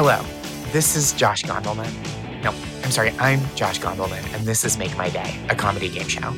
Hello, 0.00 0.24
this 0.70 0.94
is 0.94 1.12
Josh 1.12 1.42
Gondelman. 1.42 1.90
No, 2.44 2.54
I'm 2.84 2.92
sorry, 2.92 3.10
I'm 3.18 3.40
Josh 3.56 3.80
Gondelman, 3.80 4.32
and 4.32 4.46
this 4.46 4.64
is 4.64 4.78
Make 4.78 4.96
My 4.96 5.10
Day, 5.10 5.44
a 5.50 5.56
comedy 5.56 5.88
game 5.88 6.06
show. 6.06 6.30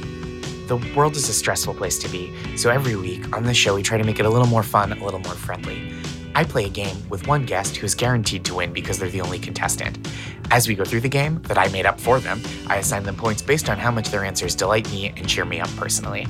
The 0.67 0.79
world 0.97 1.15
is 1.15 1.29
a 1.29 1.35
stressful 1.35 1.75
place 1.75 1.99
to 1.99 2.09
be, 2.09 2.35
so 2.57 2.71
every 2.71 2.97
week 2.97 3.37
on 3.37 3.45
this 3.45 3.59
show, 3.59 3.75
we 3.75 3.83
try 3.83 3.99
to 3.99 4.05
make 4.05 4.19
it 4.19 4.25
a 4.25 4.31
little 4.31 4.47
more 4.47 4.63
fun, 4.63 4.95
a 4.95 5.05
little 5.05 5.21
more 5.21 5.35
friendly. 5.35 5.93
I 6.35 6.43
play 6.45 6.65
a 6.65 6.71
game 6.71 6.97
with 7.11 7.27
one 7.27 7.45
guest 7.45 7.77
who 7.77 7.85
is 7.85 7.95
guaranteed 7.95 8.47
to 8.47 8.55
win 8.55 8.73
because 8.73 8.99
they're 8.99 9.11
the 9.11 9.21
only 9.21 9.39
contestant. 9.39 10.09
As 10.51 10.67
we 10.67 10.75
go 10.75 10.87
through 10.87 11.03
the 11.03 11.09
game 11.11 11.43
that 11.43 11.59
I 11.59 11.69
made 11.69 11.85
up 11.85 12.01
for 12.01 12.19
them, 12.19 12.41
I 12.67 12.77
assign 12.77 13.03
them 13.03 13.17
points 13.17 13.43
based 13.43 13.69
on 13.69 13.77
how 13.77 13.91
much 13.91 14.09
their 14.09 14.25
answers 14.25 14.55
delight 14.55 14.91
me 14.91 15.13
and 15.19 15.29
cheer 15.29 15.45
me 15.45 15.61
up 15.61 15.69
personally. 15.77 16.27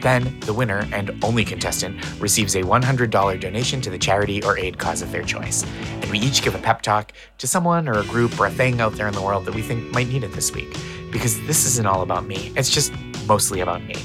Then, 0.00 0.38
the 0.40 0.52
winner 0.52 0.86
and 0.92 1.12
only 1.24 1.44
contestant 1.44 2.20
receives 2.20 2.54
a 2.54 2.62
$100 2.62 3.40
donation 3.40 3.80
to 3.80 3.90
the 3.90 3.98
charity 3.98 4.42
or 4.44 4.58
aid 4.58 4.78
cause 4.78 5.02
of 5.02 5.10
their 5.12 5.22
choice. 5.22 5.64
And 5.64 6.10
we 6.10 6.18
each 6.18 6.42
give 6.42 6.54
a 6.54 6.58
pep 6.58 6.82
talk 6.82 7.12
to 7.38 7.46
someone 7.46 7.88
or 7.88 7.98
a 7.98 8.04
group 8.04 8.38
or 8.38 8.46
a 8.46 8.50
thing 8.50 8.80
out 8.80 8.92
there 8.92 9.08
in 9.08 9.14
the 9.14 9.22
world 9.22 9.44
that 9.46 9.54
we 9.54 9.62
think 9.62 9.92
might 9.92 10.08
need 10.08 10.24
it 10.24 10.32
this 10.32 10.52
week. 10.52 10.76
Because 11.10 11.40
this 11.46 11.66
isn't 11.66 11.86
all 11.86 12.02
about 12.02 12.26
me, 12.26 12.52
it's 12.56 12.70
just 12.70 12.92
mostly 13.26 13.60
about 13.60 13.82
me. 13.84 13.96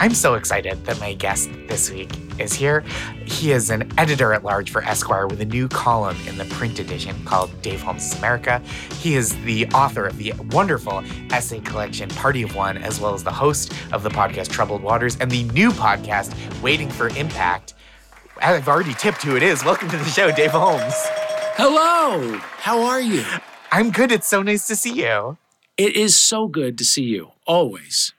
I'm 0.00 0.12
so 0.12 0.34
excited 0.34 0.84
that 0.86 0.98
my 0.98 1.14
guest 1.14 1.50
this 1.68 1.90
week 1.90 2.10
is 2.38 2.52
here. 2.52 2.82
He 3.24 3.52
is 3.52 3.70
an 3.70 3.90
editor 3.96 4.32
at 4.32 4.42
large 4.42 4.70
for 4.70 4.82
Esquire 4.82 5.26
with 5.26 5.40
a 5.40 5.44
new 5.44 5.68
column 5.68 6.16
in 6.26 6.36
the 6.36 6.44
print 6.46 6.78
edition 6.78 7.24
called 7.24 7.50
Dave 7.62 7.80
Holmes' 7.80 8.14
America. 8.18 8.60
He 8.98 9.14
is 9.14 9.36
the 9.44 9.66
author 9.68 10.04
of 10.04 10.18
the 10.18 10.34
wonderful 10.50 11.04
essay 11.30 11.60
collection 11.60 12.08
Party 12.10 12.42
of 12.42 12.56
One, 12.56 12.76
as 12.78 13.00
well 13.00 13.14
as 13.14 13.22
the 13.22 13.32
host 13.32 13.72
of 13.92 14.02
the 14.02 14.10
podcast 14.10 14.48
Troubled 14.50 14.82
Waters 14.82 15.16
and 15.20 15.30
the 15.30 15.44
new 15.44 15.70
podcast 15.70 16.34
Waiting 16.60 16.90
for 16.90 17.08
Impact. 17.10 17.74
I've 18.42 18.68
already 18.68 18.94
tipped 18.94 19.22
who 19.22 19.36
it 19.36 19.42
is. 19.42 19.64
Welcome 19.64 19.88
to 19.90 19.96
the 19.96 20.04
show, 20.04 20.30
Dave 20.32 20.50
Holmes. 20.50 20.94
Hello. 21.56 22.36
How 22.58 22.82
are 22.82 23.00
you? 23.00 23.24
I'm 23.70 23.90
good. 23.90 24.10
It's 24.10 24.26
so 24.26 24.42
nice 24.42 24.66
to 24.66 24.76
see 24.76 25.02
you. 25.02 25.38
It 25.76 25.96
is 25.96 26.16
so 26.16 26.48
good 26.48 26.76
to 26.78 26.84
see 26.84 27.04
you. 27.04 27.30
Always. 27.46 28.12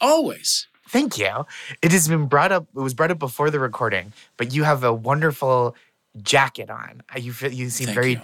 Always. 0.00 0.68
Thank 0.92 1.16
you. 1.18 1.46
It 1.80 1.90
has 1.92 2.06
been 2.06 2.26
brought 2.26 2.52
up. 2.52 2.66
It 2.76 2.80
was 2.80 2.94
brought 2.94 3.10
up 3.10 3.18
before 3.18 3.50
the 3.50 3.58
recording, 3.58 4.12
but 4.36 4.52
you 4.54 4.64
have 4.64 4.84
a 4.84 4.92
wonderful 4.92 5.74
jacket 6.22 6.68
on. 6.70 7.02
Uh, 7.14 7.18
You 7.18 7.32
feel- 7.32 7.52
you 7.52 7.70
seem 7.70 7.86
Thank 7.86 7.94
very 7.94 8.12
you. 8.12 8.20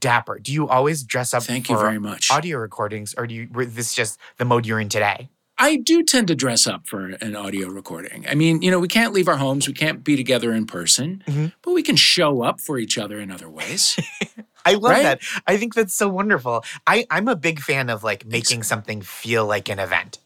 dapper. 0.00 0.38
Do 0.40 0.52
you 0.52 0.68
always 0.68 1.04
dress 1.04 1.32
up 1.32 1.44
Thank 1.44 1.66
for 1.66 1.74
you 1.74 1.78
very 1.78 1.98
much. 2.00 2.30
audio 2.30 2.58
recordings, 2.58 3.14
or 3.16 3.26
do 3.28 3.34
you? 3.34 3.46
This 3.66 3.94
just 3.94 4.18
the 4.36 4.44
mode 4.44 4.66
you're 4.66 4.80
in 4.80 4.88
today. 4.88 5.28
I 5.60 5.76
do 5.76 6.04
tend 6.04 6.28
to 6.28 6.36
dress 6.36 6.66
up 6.68 6.86
for 6.86 7.06
an 7.20 7.34
audio 7.34 7.68
recording. 7.68 8.24
I 8.28 8.34
mean, 8.36 8.62
you 8.62 8.70
know, 8.70 8.78
we 8.78 8.86
can't 8.86 9.12
leave 9.12 9.26
our 9.28 9.36
homes, 9.38 9.66
we 9.66 9.74
can't 9.74 10.04
be 10.04 10.14
together 10.16 10.52
in 10.52 10.66
person, 10.66 11.22
Mhm. 11.26 11.52
but 11.62 11.72
we 11.72 11.82
can 11.82 11.96
show 11.96 12.42
up 12.42 12.60
for 12.60 12.78
each 12.78 12.96
other 12.96 13.18
in 13.20 13.30
other 13.32 13.48
ways. 13.50 13.96
I 14.64 14.74
love 14.74 14.92
Right? 14.92 15.02
that. 15.02 15.20
I 15.48 15.56
think 15.56 15.74
that's 15.74 15.94
so 15.94 16.08
wonderful. 16.08 16.64
I 16.86 17.06
I'm 17.10 17.26
a 17.28 17.34
big 17.36 17.60
fan 17.60 17.90
of 17.90 18.04
like 18.04 18.24
making 18.26 18.62
something 18.64 19.02
feel 19.02 19.46
like 19.46 19.68
an 19.68 19.78
event. 19.80 20.18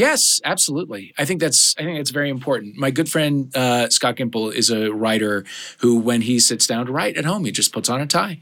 Yes, 0.00 0.40
absolutely. 0.44 1.12
I 1.18 1.24
think 1.26 1.40
that's 1.40 1.74
I 1.78 1.82
think 1.84 1.98
that's 1.98 2.10
very 2.20 2.30
important. 2.30 2.76
My 2.76 2.90
good 2.90 3.08
friend 3.08 3.54
uh, 3.54 3.88
Scott 3.90 4.16
Gimple 4.16 4.52
is 4.60 4.70
a 4.70 4.90
writer 5.02 5.44
who, 5.78 5.92
when 6.08 6.22
he 6.22 6.40
sits 6.40 6.66
down 6.66 6.86
to 6.86 6.92
write 6.92 7.16
at 7.16 7.24
home, 7.24 7.44
he 7.44 7.52
just 7.52 7.72
puts 7.72 7.88
on 7.88 8.00
a 8.00 8.06
tie. 8.06 8.40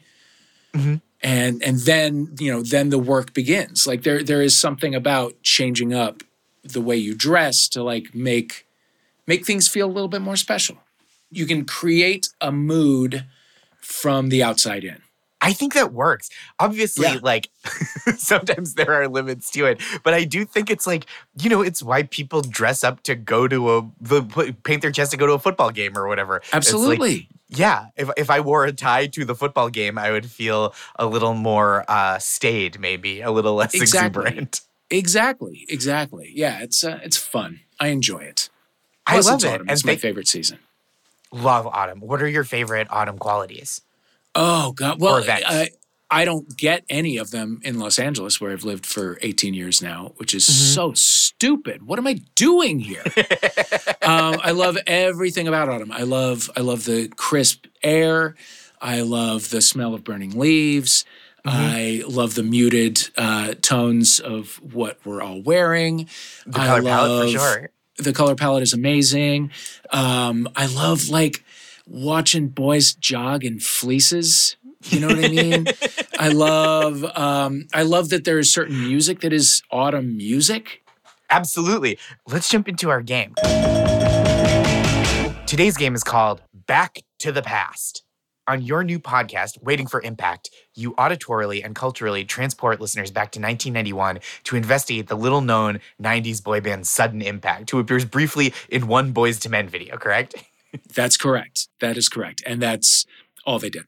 Mhm. 0.72 1.00
And 1.22 1.62
and 1.62 1.76
then 1.80 2.10
you 2.38 2.50
know 2.52 2.62
then 2.62 2.90
the 2.90 2.98
work 3.14 3.34
begins. 3.34 3.86
Like 3.86 4.02
there 4.06 4.22
there 4.22 4.42
is 4.48 4.56
something 4.56 4.94
about 4.94 5.32
changing 5.42 5.92
up 5.92 6.22
the 6.62 6.80
way 6.80 6.96
you 6.96 7.14
dress 7.14 7.68
to 7.74 7.82
like 7.82 8.14
make 8.14 8.66
make 9.26 9.44
things 9.44 9.68
feel 9.68 9.86
a 9.86 9.94
little 9.96 10.12
bit 10.16 10.22
more 10.22 10.36
special. 10.36 10.76
You 11.30 11.46
can 11.46 11.64
create 11.64 12.28
a 12.40 12.50
mood 12.52 13.24
from 13.80 14.28
the 14.28 14.42
outside 14.42 14.84
in. 14.84 15.00
I 15.48 15.52
think 15.52 15.74
that 15.74 15.92
works. 15.92 16.28
Obviously, 16.60 17.06
Yeah. 17.06 17.18
like 17.22 17.48
sometimes 18.16 18.74
there 18.74 18.92
are 18.92 19.08
limits 19.08 19.50
to 19.52 19.66
it, 19.66 19.80
but 20.04 20.14
I 20.14 20.24
do 20.24 20.44
think 20.44 20.70
it's 20.70 20.86
like 20.86 21.06
you 21.40 21.48
know 21.50 21.62
it's 21.62 21.82
why 21.82 22.02
people 22.04 22.42
dress 22.42 22.84
up 22.84 23.02
to 23.04 23.14
go 23.14 23.48
to 23.48 23.76
a 23.78 23.90
the, 24.00 24.54
paint 24.64 24.82
their 24.82 24.92
chest 24.92 25.10
to 25.12 25.16
go 25.16 25.26
to 25.26 25.32
a 25.32 25.38
football 25.38 25.70
game 25.70 25.96
or 25.96 26.06
whatever. 26.08 26.36
It's 26.36 26.46
like, 26.52 26.56
Absolutely. 26.56 27.28
yeah, 27.48 27.86
if 27.96 28.10
if 28.16 28.30
I 28.30 28.40
wore 28.40 28.64
a 28.64 28.72
tie 28.72 29.06
to 29.08 29.24
the 29.24 29.34
football 29.34 29.68
game, 29.70 29.98
I 29.98 30.10
would 30.10 30.26
feel 30.30 30.74
a 30.96 31.06
little 31.06 31.34
more 31.34 31.84
uh, 31.88 32.18
staid, 32.18 32.78
maybe 32.80 33.20
a 33.20 33.30
little 33.30 33.54
less 33.54 33.74
Exactly. 33.74 34.22
exuberant. 34.26 34.60
Exactly. 34.90 35.66
Exactly. 35.68 36.32
Yeah, 36.34 36.60
it's 36.62 36.82
uh, 36.84 36.98
it's 37.02 37.16
fun. 37.16 37.60
I 37.80 37.88
enjoy 37.88 38.18
it. 38.20 38.48
I 39.06 39.20
love 39.20 39.42
it, 39.42 39.46
autumn. 39.48 39.60
and 39.62 39.70
It's 39.70 39.84
my 39.84 39.92
thank- 39.92 40.00
favorite 40.02 40.28
season. 40.28 40.58
Love 41.30 41.66
autumn. 41.66 42.00
What 42.00 42.22
are 42.22 42.28
your 42.28 42.44
favorite 42.44 42.86
autumn 42.90 43.18
qualities? 43.18 43.82
Oh 44.40 44.72
God! 44.72 45.00
Well. 45.00 45.24
I, 45.28 45.68
I 46.10 46.24
don't 46.24 46.56
get 46.56 46.84
any 46.88 47.18
of 47.18 47.30
them 47.32 47.60
in 47.64 47.78
Los 47.78 47.98
Angeles, 47.98 48.40
where 48.40 48.50
I've 48.50 48.64
lived 48.64 48.86
for 48.86 49.18
18 49.20 49.52
years 49.52 49.82
now, 49.82 50.12
which 50.16 50.34
is 50.34 50.46
Mm-hmm. 50.46 50.74
so 50.74 50.92
stupid. 50.94 51.82
What 51.86 51.98
am 51.98 52.06
I 52.06 52.20
doing 52.34 52.78
here? 52.78 53.02
um, 54.02 54.40
I 54.42 54.52
love 54.52 54.78
everything 54.86 55.48
about 55.48 55.68
autumn. 55.68 55.92
I 55.92 56.02
love 56.04 56.50
I 56.56 56.60
love 56.60 56.84
the 56.86 57.08
crisp 57.16 57.66
air. 57.82 58.36
I 58.80 59.00
love 59.02 59.50
the 59.50 59.60
smell 59.60 59.92
of 59.92 60.02
burning 60.04 60.38
leaves. 60.38 61.04
Mm-hmm. 61.46 61.50
I 61.58 62.02
love 62.08 62.34
the 62.36 62.42
muted 62.42 63.10
uh, 63.18 63.54
tones 63.60 64.18
of 64.18 64.60
what 64.62 64.98
we're 65.04 65.20
all 65.22 65.42
wearing. 65.42 66.08
The 66.46 66.60
I 66.60 66.66
color 66.66 66.82
palette 66.82 67.32
for 67.32 67.38
love- 67.38 67.50
sure. 67.52 67.70
the 67.98 68.12
color 68.14 68.34
palette 68.34 68.62
is 68.62 68.72
amazing. 68.72 69.50
Um, 69.92 70.48
I 70.56 70.66
love 70.66 71.08
like 71.10 71.44
watching 71.88 72.48
boys 72.48 72.94
jog 72.94 73.44
in 73.44 73.58
fleeces. 73.58 74.56
You 74.84 75.00
know 75.00 75.08
what 75.08 75.24
I 75.24 75.28
mean? 75.28 75.66
I 76.18 76.28
love 76.28 77.04
um, 77.16 77.66
I 77.74 77.82
love 77.82 78.10
that 78.10 78.24
there 78.24 78.38
is 78.38 78.52
certain 78.52 78.80
music 78.80 79.20
that 79.20 79.32
is 79.32 79.62
autumn 79.70 80.16
music. 80.16 80.82
Absolutely. 81.30 81.98
Let's 82.26 82.48
jump 82.48 82.68
into 82.68 82.90
our 82.90 83.02
game. 83.02 83.34
Today's 85.46 85.76
game 85.76 85.94
is 85.94 86.04
called 86.04 86.42
Back 86.66 87.00
to 87.20 87.32
the 87.32 87.42
Past. 87.42 88.04
On 88.46 88.62
your 88.62 88.82
new 88.82 88.98
podcast, 88.98 89.62
Waiting 89.62 89.86
for 89.86 90.00
Impact, 90.00 90.48
you 90.74 90.94
auditorily 90.94 91.62
and 91.62 91.74
culturally 91.74 92.24
transport 92.24 92.80
listeners 92.80 93.10
back 93.10 93.30
to 93.32 93.40
1991 93.40 94.20
to 94.44 94.56
investigate 94.56 95.08
the 95.08 95.16
little 95.16 95.42
known 95.42 95.80
90s 96.02 96.42
boy 96.42 96.62
band 96.62 96.86
Sudden 96.86 97.20
Impact, 97.20 97.70
who 97.70 97.78
appears 97.78 98.06
briefly 98.06 98.54
in 98.70 98.86
one 98.86 99.12
Boyz 99.12 99.44
II 99.44 99.50
Men 99.50 99.68
video, 99.68 99.98
correct? 99.98 100.34
That's 100.94 101.16
correct. 101.16 101.68
That 101.80 101.96
is 101.96 102.08
correct, 102.08 102.42
and 102.46 102.60
that's 102.60 103.06
all 103.46 103.58
they 103.58 103.70
did. 103.70 103.84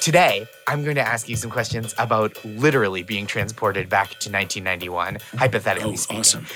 Today, 0.00 0.46
I'm 0.68 0.84
going 0.84 0.94
to 0.96 1.02
ask 1.06 1.28
you 1.28 1.34
some 1.36 1.50
questions 1.50 1.94
about 1.98 2.42
literally 2.44 3.02
being 3.02 3.26
transported 3.26 3.88
back 3.88 4.10
to 4.20 4.30
1991, 4.30 5.18
hypothetically 5.36 5.92
Oh, 5.92 5.96
speaking. 5.96 6.20
awesome! 6.20 6.46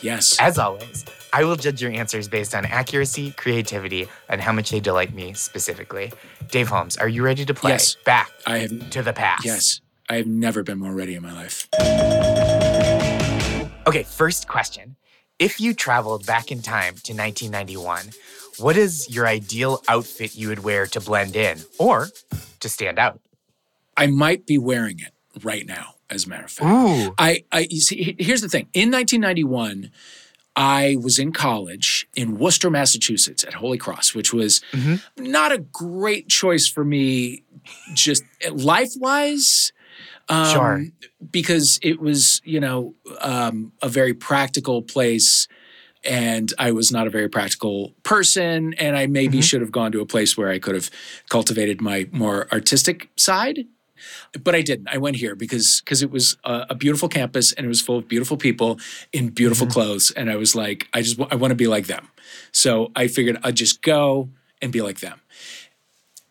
Yes. 0.00 0.36
As 0.40 0.58
always, 0.58 1.04
I 1.32 1.44
will 1.44 1.56
judge 1.56 1.82
your 1.82 1.90
answers 1.90 2.28
based 2.28 2.54
on 2.54 2.64
accuracy, 2.66 3.32
creativity, 3.32 4.08
and 4.28 4.40
how 4.40 4.52
much 4.52 4.70
they 4.70 4.80
delight 4.80 5.12
me 5.12 5.34
specifically. 5.34 6.12
Dave 6.50 6.68
Holmes, 6.68 6.96
are 6.96 7.08
you 7.08 7.22
ready 7.24 7.44
to 7.44 7.52
play 7.54 7.72
Yes. 7.72 7.96
Back 8.04 8.30
I 8.46 8.58
have 8.58 8.90
to 8.90 9.02
the 9.02 9.12
Past? 9.12 9.44
yes. 9.44 9.80
I 10.08 10.14
have 10.16 10.26
never 10.26 10.62
been 10.62 10.78
more 10.78 10.92
ready 10.94 11.14
in 11.14 11.22
my 11.22 11.32
life. 11.32 11.68
Okay, 13.86 14.02
first 14.04 14.46
question. 14.48 14.96
If 15.38 15.60
you 15.60 15.72
traveled 15.74 16.26
back 16.26 16.50
in 16.52 16.62
time 16.62 16.94
to 17.04 17.12
1991, 17.14 18.10
what 18.60 18.76
is 18.76 19.08
your 19.10 19.26
ideal 19.26 19.82
outfit 19.88 20.34
you 20.36 20.48
would 20.48 20.60
wear 20.62 20.86
to 20.86 21.00
blend 21.00 21.36
in 21.36 21.58
or 21.78 22.08
to 22.60 22.68
stand 22.68 22.98
out? 22.98 23.20
I 23.96 24.06
might 24.06 24.46
be 24.46 24.58
wearing 24.58 24.98
it 25.00 25.12
right 25.44 25.66
now, 25.66 25.94
as 26.08 26.26
a 26.26 26.28
matter 26.28 26.44
of 26.44 26.50
fact. 26.50 26.70
Ooh. 26.70 27.14
I, 27.18 27.44
I 27.52 27.66
you 27.70 27.80
see, 27.80 28.16
here's 28.18 28.40
the 28.40 28.48
thing. 28.48 28.68
In 28.72 28.90
1991, 28.90 29.90
I 30.56 30.96
was 31.00 31.18
in 31.18 31.32
college 31.32 32.08
in 32.14 32.38
Worcester, 32.38 32.70
Massachusetts 32.70 33.44
at 33.44 33.54
Holy 33.54 33.78
Cross, 33.78 34.14
which 34.14 34.32
was 34.32 34.60
Mhm. 34.72 35.00
not 35.18 35.52
a 35.52 35.58
great 35.58 36.28
choice 36.28 36.66
for 36.68 36.84
me, 36.84 37.42
just 37.94 38.24
life 38.50 38.90
wise. 38.96 39.72
Um, 40.28 40.52
Sure. 40.52 40.84
Because 41.30 41.78
it 41.82 42.00
was, 42.00 42.40
you 42.44 42.60
know, 42.60 42.94
um, 43.20 43.72
a 43.82 43.88
very 43.88 44.14
practical 44.14 44.80
place. 44.82 45.46
And 46.04 46.52
I 46.58 46.72
was 46.72 46.90
not 46.90 47.06
a 47.06 47.10
very 47.10 47.28
practical 47.28 47.92
person. 48.02 48.74
And 48.74 48.96
I 48.96 49.06
maybe 49.06 49.38
Mhm. 49.38 49.42
should 49.42 49.60
have 49.60 49.72
gone 49.72 49.92
to 49.92 50.00
a 50.00 50.06
place 50.06 50.36
where 50.36 50.48
I 50.50 50.58
could 50.58 50.74
have 50.74 50.90
cultivated 51.28 51.80
my 51.80 52.06
more 52.12 52.48
artistic 52.52 53.08
side 53.16 53.66
but 54.44 54.54
I 54.54 54.62
didn't. 54.62 54.88
I 54.88 54.96
went 54.96 55.16
here 55.16 55.34
because 55.34 55.82
because 55.84 56.02
it 56.02 56.10
was 56.10 56.38
a, 56.44 56.68
a 56.70 56.74
beautiful 56.74 57.06
campus 57.06 57.52
and 57.52 57.66
it 57.66 57.68
was 57.68 57.82
full 57.82 57.98
of 57.98 58.08
beautiful 58.08 58.38
people 58.38 58.80
in 59.12 59.28
beautiful 59.28 59.66
clothes, 59.66 60.10
and 60.12 60.30
I 60.30 60.36
was 60.36 60.54
like, 60.54 60.88
I 60.94 61.02
just 61.02 61.20
I 61.30 61.34
want 61.34 61.50
to 61.50 61.54
be 61.54 61.66
like 61.66 61.86
them. 61.86 62.08
So 62.50 62.92
I 62.96 63.08
figured 63.08 63.36
I'd 63.44 63.56
just 63.56 63.82
go 63.82 64.30
and 64.62 64.72
be 64.72 64.80
like 64.80 65.00
them. 65.00 65.20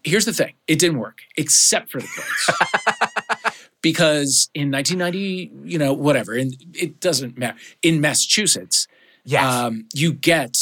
Here's 0.04 0.26
the 0.26 0.34
thing: 0.34 0.54
it 0.68 0.80
didn't 0.80 0.98
work, 0.98 1.20
except 1.38 1.92
for 1.92 2.02
the 2.02 2.08
clothes. 2.08 3.54
because 3.84 4.50
in 4.56 4.72
1990, 4.72 5.52
you 5.64 5.78
know, 5.78 5.94
whatever, 5.94 6.34
and 6.34 6.56
it 6.74 7.00
doesn't 7.00 7.38
matter. 7.38 7.58
In 7.84 8.02
Massachusetts, 8.02 8.88
Yes. 9.30 9.44
um, 9.44 9.86
you 9.94 10.14
get 10.14 10.56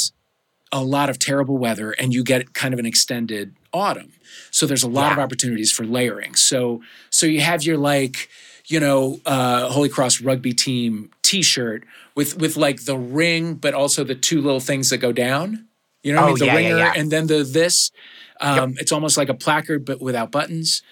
a 0.72 0.84
lot 0.84 1.10
of 1.10 1.18
terrible 1.19 1.58
weather 1.58 1.92
and 1.92 2.14
you 2.14 2.24
get 2.24 2.54
kind 2.54 2.74
of 2.74 2.80
an 2.80 2.86
extended 2.86 3.56
autumn. 3.74 4.12
So 4.52 4.66
there's 4.66 4.84
a 4.84 4.90
lot 4.90 5.12
of 5.14 5.19
opportunities 5.19 5.72
for 5.72 5.86
layering. 5.86 6.36
So 6.36 6.81
so 7.10 7.25
you 7.25 7.42
have 7.42 7.64
your 7.64 7.78
like, 7.78 8.30
you 8.68 8.80
know, 8.80 9.19
uh, 9.25 9.69
Holy 9.69 9.90
Cross 9.90 10.22
rugby 10.22 10.54
team 10.54 11.10
T-shirt 11.24 11.84
with 12.16 12.38
with 12.42 12.58
like 12.58 12.84
the 12.86 12.98
ring, 12.98 13.56
but 13.56 13.74
also 13.74 14.04
the 14.04 14.16
two 14.16 14.42
little 14.42 14.60
things 14.60 14.90
that 14.90 14.98
go 14.98 15.12
down. 15.12 15.66
You 16.04 16.14
know, 16.14 16.22
what 16.22 16.28
I 16.28 16.31
Oh, 16.31 16.34
mean? 16.34 16.40
the 16.40 16.46
yeah, 16.46 16.52
yeah, 16.54 16.58
ringer 16.58 16.78
yeah. 16.78 16.94
and 16.98 17.12
then 17.12 17.28
the 17.28 17.44
this. 17.44 17.92
Um, 18.40 18.75
It's 18.78 18.92
almost 18.92 19.18
like 19.18 19.30
a 19.30 19.34
placard, 19.34 19.84
but 19.86 20.00
without 20.02 20.31
buttons. 20.31 20.84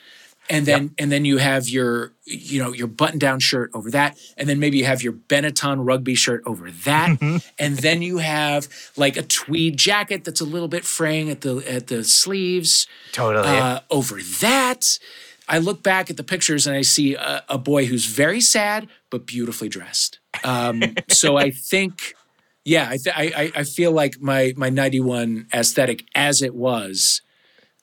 And 0.49 0.65
then 0.65 0.93
and 0.99 1.11
then 1.11 1.25
you 1.25 1.37
have 1.37 1.67
your 1.67 2.11
you 2.23 2.61
know 2.61 2.71
your 2.71 2.87
button 2.87 3.17
down 3.17 3.39
shirt 3.39 3.71
over 3.73 3.89
that, 3.91 4.17
and 4.37 4.47
then 4.47 4.59
maybe 4.59 4.77
you 4.77 4.85
have 4.85 5.01
your 5.01 5.13
Benetton 5.13 5.85
rugby 5.85 6.13
shirt 6.13 6.43
over 6.45 6.69
that, 6.69 7.19
and 7.57 7.77
then 7.77 8.01
you 8.03 8.19
have 8.19 8.67
like 8.95 9.17
a 9.17 9.23
tweed 9.23 9.77
jacket 9.77 10.23
that's 10.23 10.41
a 10.41 10.45
little 10.45 10.67
bit 10.67 10.85
fraying 10.85 11.31
at 11.31 11.41
the 11.41 11.57
at 11.67 11.87
the 11.87 12.03
sleeves. 12.03 12.85
Totally. 13.11 13.47
Uh, 13.47 13.79
over 13.89 14.19
that, 14.39 14.99
I 15.47 15.57
look 15.57 15.83
back 15.83 16.09
at 16.09 16.17
the 16.17 16.23
pictures 16.23 16.67
and 16.67 16.75
I 16.75 16.81
see 16.81 17.15
a, 17.15 17.43
a 17.49 17.57
boy 17.57 17.85
who's 17.85 18.05
very 18.05 18.41
sad 18.41 18.87
but 19.09 19.25
beautifully 19.25 19.69
dressed. 19.69 20.19
Um, 20.43 20.83
so 21.09 21.37
I 21.37 21.51
think, 21.51 22.15
yeah, 22.63 22.87
I, 22.89 22.97
th- 22.97 23.15
I 23.15 23.51
I 23.55 23.63
feel 23.63 23.91
like 23.91 24.19
my 24.21 24.53
my 24.55 24.69
ninety 24.69 24.99
one 24.99 25.47
aesthetic 25.53 26.05
as 26.15 26.41
it 26.41 26.53
was 26.53 27.21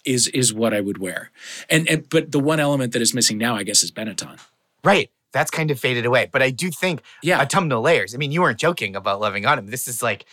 is 0.04 0.28
is 0.28 0.52
what 0.52 0.72
I 0.74 0.80
would 0.80 0.98
wear. 0.98 1.30
And, 1.70 1.88
and 1.88 2.08
but 2.08 2.32
the 2.32 2.40
one 2.40 2.60
element 2.60 2.92
that 2.92 3.02
is 3.02 3.14
missing 3.14 3.38
now, 3.38 3.54
I 3.56 3.62
guess, 3.62 3.82
is 3.82 3.90
Benetton. 3.92 4.38
right. 4.84 5.10
That's 5.32 5.50
kind 5.50 5.70
of 5.70 5.80
faded 5.80 6.04
away. 6.04 6.28
But 6.30 6.42
I 6.42 6.50
do 6.50 6.70
think 6.70 7.00
Yeah. 7.22 7.40
autumnal 7.40 7.80
layers. 7.80 8.14
I 8.14 8.18
mean, 8.18 8.32
you 8.32 8.42
weren't 8.42 8.58
joking 8.58 8.94
about 8.94 9.18
loving 9.18 9.46
autumn. 9.46 9.66
This 9.68 9.88
is 9.88 10.02
like 10.02 10.26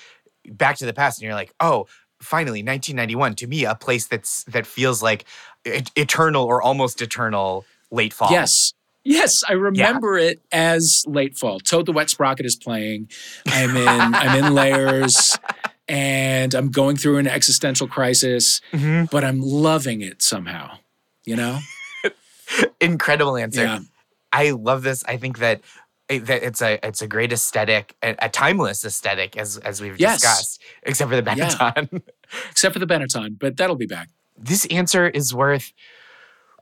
back 0.49 0.75
to 0.79 0.85
the 0.85 0.91
past, 0.91 1.19
and 1.19 1.23
you're 1.25 1.35
like, 1.35 1.53
oh, 1.61 1.87
finally, 2.21 2.59
1991. 2.61 3.35
To 3.35 3.47
me, 3.47 3.63
a 3.63 3.75
place 3.75 4.07
that's 4.07 4.43
that 4.45 4.65
feels 4.65 5.01
like 5.01 5.23
et- 5.65 5.89
eternal 5.95 6.43
or 6.43 6.61
almost 6.61 7.01
eternal 7.01 7.63
late 7.91 8.11
fall. 8.11 8.29
Yes. 8.29 8.73
Yes, 9.05 9.41
I 9.47 9.53
remember 9.53 10.17
it 10.17 10.41
as 10.51 11.05
late 11.07 11.37
fall. 11.37 11.61
Toad 11.61 11.85
the 11.85 11.93
Wet 11.93 12.09
Sprocket 12.09 12.45
is 12.45 12.57
playing. 12.57 13.09
I'm 13.47 13.77
in 13.77 13.87
I'm 13.87 14.43
in 14.43 14.53
layers 14.53 15.37
and 15.89 16.53
I'm 16.53 16.69
going 16.71 16.95
through 16.95 17.17
an 17.17 17.27
existential 17.27 17.87
crisis, 17.87 18.61
Mhm. 18.71 19.09
but 19.09 19.23
I'm 19.25 19.41
loving 19.41 20.01
it 20.01 20.21
somehow. 20.21 20.77
You 21.25 21.35
know? 21.35 21.59
Incredible 22.81 23.35
answer. 23.37 23.63
Yeah. 23.63 23.79
I 24.31 24.51
love 24.51 24.83
this. 24.83 25.03
I 25.05 25.17
think 25.17 25.39
that 25.39 25.61
that 26.07 26.41
it's 26.43 26.61
a 26.61 26.79
it's 26.85 27.01
a 27.03 27.07
great 27.07 27.31
aesthetic, 27.33 27.95
a, 28.01 28.15
a 28.19 28.29
timeless 28.29 28.83
aesthetic, 28.85 29.37
as 29.37 29.57
as 29.57 29.81
we've 29.81 29.99
Yes. 29.99 30.21
discussed, 30.21 30.61
except 30.83 31.09
for 31.11 31.21
the 31.21 31.35
Yeah. 31.35 31.49
Benetton. 31.49 32.01
Except 32.51 32.73
for 32.73 32.79
the 32.79 32.85
Benetton, 32.85 33.37
but 33.39 33.57
that'll 33.57 33.75
be 33.75 33.87
back. 33.87 34.09
this 34.37 34.65
answer 34.67 35.07
is 35.09 35.33
worth 35.33 35.73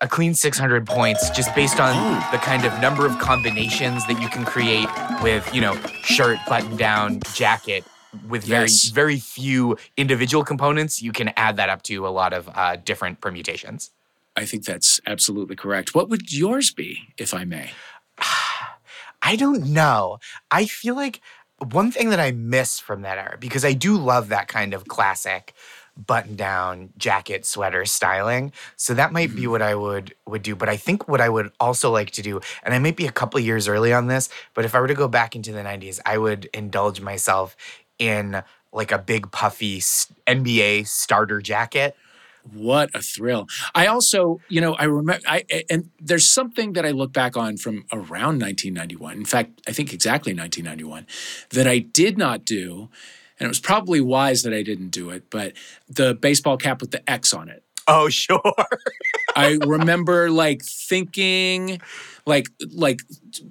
a 0.01 0.07
clean 0.07 0.33
600 0.33 0.85
points 0.88 1.29
just 1.31 1.53
based 1.56 1.79
on 1.79 1.91
Oh. 1.95 2.29
the 2.31 2.38
kind 2.39 2.65
of 2.65 2.79
number 2.79 3.06
of 3.06 3.18
combinations 3.19 4.06
that 4.07 4.19
you 4.21 4.29
can 4.29 4.45
create 4.45 4.88
with 5.21 5.44
you 5.53 5.59
know 5.62 5.75
shirt 6.03 6.39
button 6.47 6.75
down 6.77 7.19
jacket 7.33 7.83
with 8.27 8.44
very 8.45 8.62
Yes. 8.63 8.86
very 8.86 9.19
few 9.19 9.77
individual 9.98 10.44
components 10.44 11.01
you 11.01 11.12
can 11.12 11.30
add 11.38 11.57
that 11.57 11.69
up 11.69 11.83
to 11.83 12.07
a 12.07 12.09
lot 12.09 12.33
of 12.33 12.50
uh, 12.56 12.75
different 12.77 13.21
permutations 13.21 13.92
I 14.36 14.45
think 14.45 14.65
that's 14.65 15.01
absolutely 15.07 15.56
correct. 15.56 15.95
What 15.95 16.09
would 16.09 16.31
yours 16.31 16.71
be, 16.71 17.13
if 17.18 17.33
I 17.33 17.44
may? 17.44 17.71
i 19.21 19.36
don't 19.36 19.65
know 19.65 20.19
i 20.51 20.65
feel 20.65 20.95
like 20.95 21.21
one 21.71 21.92
thing 21.92 22.09
that 22.09 22.19
i 22.19 22.31
miss 22.31 22.80
from 22.80 23.01
that 23.01 23.18
era 23.18 23.38
because 23.39 23.65
i 23.65 23.74
do 23.74 23.98
love 23.98 24.30
that 24.30 24.48
kind 24.48 24.74
of 24.74 24.88
classic 24.88 25.53
button 26.06 26.36
down 26.36 26.89
jacket 26.98 27.45
sweater 27.45 27.83
styling 27.83 28.51
so 28.75 28.94
that 28.94 29.12
might 29.12 29.36
be 29.36 29.48
what 29.48 29.62
i 29.62 29.74
would 29.74 30.13
would 30.27 30.44
do 30.44 30.56
but 30.56 30.69
i 30.69 30.77
think 30.77 31.07
what 31.07 31.19
i 31.19 31.27
would 31.27 31.51
also 31.60 31.89
like 31.92 32.12
to 32.12 32.21
do 32.21 32.39
and 32.63 32.74
i 32.75 32.80
might 32.80 32.95
be 32.95 33.07
a 33.07 33.12
couple 33.12 33.39
years 33.39 33.68
early 33.68 33.92
on 33.92 34.06
this 34.07 34.30
but 34.53 34.63
if 34.65 34.75
i 34.75 34.80
were 34.80 34.88
to 34.88 34.94
go 34.94 35.07
back 35.07 35.36
into 35.36 35.51
the 35.51 35.62
90s 35.63 36.00
i 36.06 36.18
would 36.18 36.45
indulge 36.53 37.01
myself 37.01 37.56
in 38.00 38.44
like 38.72 38.92
a 38.92 39.00
big 39.00 39.32
puffy 39.32 39.80
nba 39.80 40.86
starter 40.88 41.42
jacket 41.42 41.96
What 42.54 42.90
a 42.94 43.02
thrill. 43.02 43.48
I 43.76 43.88
also, 43.88 44.40
you 44.48 44.62
know, 44.62 44.74
I 44.76 44.86
remember, 44.86 45.22
I, 45.28 45.44
and 45.70 45.90
there's 46.00 46.28
something 46.32 46.74
that 46.74 46.86
I 46.86 46.92
look 46.92 47.12
back 47.12 47.36
on 47.36 47.58
from 47.58 47.86
around 47.92 48.40
1991. 48.40 49.18
In 49.18 49.26
fact, 49.26 49.62
I 49.68 49.72
think 49.72 49.94
exactly 49.94 50.34
1991 50.34 51.06
that 51.50 51.68
I 51.68 51.80
did 51.80 52.18
not 52.18 52.46
do. 52.46 52.90
And 53.40 53.46
it 53.46 53.50
was 53.50 53.60
probably 53.60 54.02
wise 54.02 54.44
that 54.44 54.54
I 54.54 54.64
didn't 54.64 54.90
do 54.90 55.10
it, 55.10 55.30
but 55.30 55.54
the 55.90 56.16
baseball 56.16 56.58
cap 56.58 56.82
with 56.82 56.92
the 56.92 57.08
X 57.10 57.34
on 57.34 57.50
it. 57.50 57.64
Oh 57.88 58.10
sure 58.10 58.42
I 59.36 59.57
remember 59.66 60.30
like 60.31 60.63
thinking, 60.63 61.80
like 62.25 62.48
like 62.72 63.00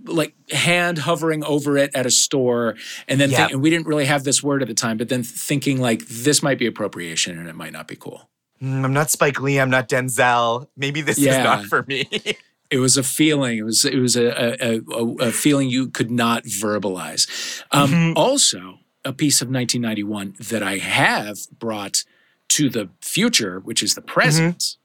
like 0.04 0.34
hand 0.50 0.98
hovering 0.98 1.44
over 1.44 1.76
it 1.78 1.90
at 1.94 2.06
a 2.06 2.10
store, 2.10 2.74
and 3.08 3.20
then 3.20 3.30
Yeah. 3.30 3.36
think, 3.38 3.52
and 3.52 3.62
we 3.62 3.70
didn't 3.70 3.86
really 3.86 4.06
have 4.06 4.24
this 4.24 4.42
word 4.42 4.62
at 4.62 4.68
the 4.68 4.74
time, 4.74 4.96
but 4.96 5.08
then 5.08 5.22
thinking 5.22 5.80
like 5.80 6.06
this 6.08 6.42
might 6.42 6.58
be 6.58 6.66
appropriation 6.66 7.38
and 7.38 7.48
it 7.48 7.54
might 7.54 7.72
not 7.72 7.86
be 7.88 7.96
cool. 7.96 8.28
Mm, 8.62 8.84
i'm 8.86 8.92
not 8.94 9.10
spike 9.10 9.38
lee 9.38 9.60
i'm 9.60 9.68
not 9.68 9.86
denzel 9.86 10.66
maybe 10.78 11.02
this 11.02 11.18
is 11.18 11.26
not 11.26 11.66
for 11.66 11.84
me 11.86 12.08
It 12.70 12.78
was 12.78 12.96
a 12.96 13.04
feeling. 13.04 13.58
It 13.58 13.62
was 13.64 13.84
it 13.84 13.98
was 13.98 14.16
a 14.16 14.26
a, 14.26 14.80
a, 14.90 15.04
a 15.28 15.30
feeling 15.30 15.68
you 15.70 15.88
could 15.88 16.10
not 16.10 16.42
verbalize. 16.46 17.62
Um, 17.70 17.90
Mhm. 17.92 18.12
Also, 18.16 18.80
a 19.04 19.12
piece 19.12 19.40
of 19.40 19.48
1991 19.48 20.34
that 20.50 20.64
I 20.64 20.78
have 20.78 21.36
brought 21.60 22.02
to 22.48 22.68
the 22.68 22.88
future, 23.00 23.60
which 23.60 23.82
is 23.82 23.94
the 23.94 24.00
present. 24.02 24.76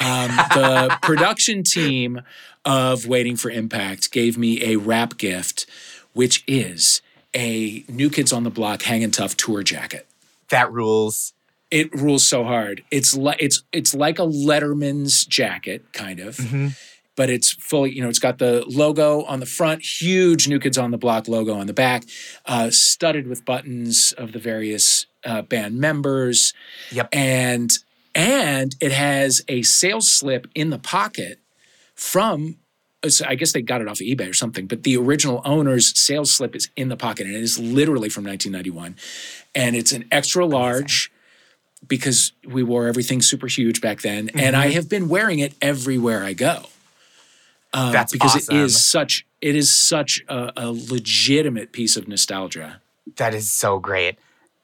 Um, 0.00 0.28
the 0.54 0.98
production 1.02 1.62
team 1.62 2.20
of 2.64 3.06
Waiting 3.06 3.36
for 3.36 3.50
Impact 3.50 4.10
gave 4.10 4.36
me 4.38 4.62
a 4.64 4.76
wrap 4.76 5.18
gift, 5.18 5.66
which 6.12 6.42
is 6.46 7.00
a 7.34 7.84
New 7.88 8.10
Kids 8.10 8.32
on 8.32 8.44
the 8.44 8.50
Block 8.50 8.82
Hangin' 8.82 9.10
Tough 9.10 9.36
tour 9.36 9.62
jacket. 9.62 10.06
that 10.50 10.72
rules 10.72 11.32
It 11.70 11.92
rules 11.94 12.28
so 12.28 12.44
hard. 12.44 12.84
It's 12.90 13.16
like 13.16 13.38
it's 13.40 13.62
it's 13.72 13.94
like 13.94 14.18
a 14.18 14.26
Letterman's 14.26 15.24
jacket, 15.24 15.84
kind 15.92 16.20
of 16.20 16.36
Mhm. 16.36 16.76
But 17.16 17.30
it's 17.30 17.52
fully, 17.52 17.92
you 17.92 18.02
know, 18.02 18.08
it's 18.08 18.18
got 18.18 18.38
the 18.38 18.64
logo 18.66 19.22
on 19.24 19.40
the 19.40 19.46
front, 19.46 19.82
huge 19.82 20.48
New 20.48 20.58
Kids 20.58 20.78
on 20.78 20.90
the 20.90 20.98
Block 20.98 21.28
logo 21.28 21.54
on 21.54 21.66
the 21.66 21.72
back, 21.72 22.04
uh, 22.46 22.70
studded 22.70 23.26
with 23.26 23.44
buttons 23.44 24.12
of 24.18 24.32
the 24.32 24.38
various 24.38 25.06
uh, 25.24 25.42
band 25.42 25.78
members. 25.78 26.52
Yep. 26.92 27.08
And 27.12 27.70
and 28.14 28.76
it 28.80 28.92
has 28.92 29.42
a 29.48 29.62
sales 29.62 30.10
slip 30.10 30.46
in 30.54 30.70
the 30.70 30.78
pocket 30.78 31.40
from. 31.94 32.56
uh, 33.02 33.10
I 33.26 33.34
guess 33.34 33.52
they 33.52 33.62
got 33.62 33.80
it 33.80 33.88
off 33.88 34.00
of 34.00 34.06
eBay 34.06 34.30
or 34.30 34.34
something, 34.34 34.66
but 34.66 34.82
the 34.82 34.96
original 34.96 35.42
owner's 35.44 35.98
sales 35.98 36.32
slip 36.32 36.54
is 36.54 36.70
in 36.76 36.88
the 36.88 36.96
pocket, 36.96 37.26
and 37.26 37.34
it 37.34 37.42
is 37.42 37.58
literally 37.58 38.08
from 38.08 38.24
1991, 38.24 38.96
and 39.54 39.76
it's 39.76 39.92
an 39.92 40.04
extra 40.10 40.46
large 40.46 41.10
because 41.86 42.32
we 42.46 42.62
wore 42.62 42.86
everything 42.86 43.20
super 43.20 43.46
huge 43.46 43.80
back 43.80 44.00
then, 44.02 44.30
and 44.34 44.56
I 44.56 44.68
have 44.68 44.88
been 44.88 45.08
wearing 45.08 45.38
it 45.38 45.54
everywhere 45.60 46.24
I 46.24 46.32
go. 46.32 46.66
Um, 47.74 47.92
That's 47.92 48.12
because 48.12 48.36
it 48.36 48.42
awesome. 48.44 48.56
is 48.56 48.84
such 48.84 49.26
it 49.40 49.56
is 49.56 49.70
such 49.70 50.24
a, 50.28 50.52
a 50.56 50.70
legitimate 50.70 51.72
piece 51.72 51.96
of 51.96 52.08
nostalgia. 52.08 52.80
That 53.16 53.34
is 53.34 53.50
so 53.52 53.78
great. 53.78 54.18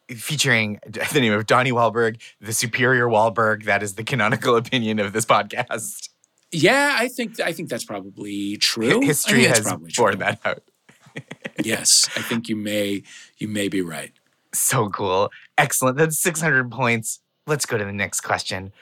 Featuring 0.09 0.81
the 0.87 1.21
name 1.21 1.33
of 1.33 1.47
Donnie 1.47 1.73
Wahlberg, 1.73 2.21
the 2.41 2.53
superior 2.53 3.07
Wahlberg. 3.07 3.65
That 3.65 3.83
is 3.83 3.97
the 3.97 4.05
canonical 4.05 4.57
opinion 4.63 5.01
of 5.01 5.13
this 5.13 5.27
podcast. 5.27 6.09
Yeah, 6.53 6.97
I 6.99 7.09
think 7.09 7.41
I 7.41 7.53
think 7.53 7.69
that's 7.69 7.85
probably 7.85 8.57
true. 8.57 9.01
History 9.01 9.45
has 9.45 9.61
probably 9.61 9.91
borne 9.97 10.13
true. 10.13 10.19
that 10.21 10.41
out. 10.45 10.63
Yes, 11.63 12.09
I 12.17 12.23
think 12.23 12.49
you 12.49 12.57
may 12.57 13.03
you 13.37 13.49
may 13.49 13.69
be 13.69 13.83
right. 13.83 14.13
So 14.55 14.89
cool. 14.89 15.31
Excellent. 15.59 15.99
That's 15.99 16.19
600 16.19 16.71
points. 16.71 17.21
Let's 17.47 17.67
go 17.67 17.77
to 17.77 17.85
the 17.85 17.93
next 17.93 18.23
question. 18.23 18.73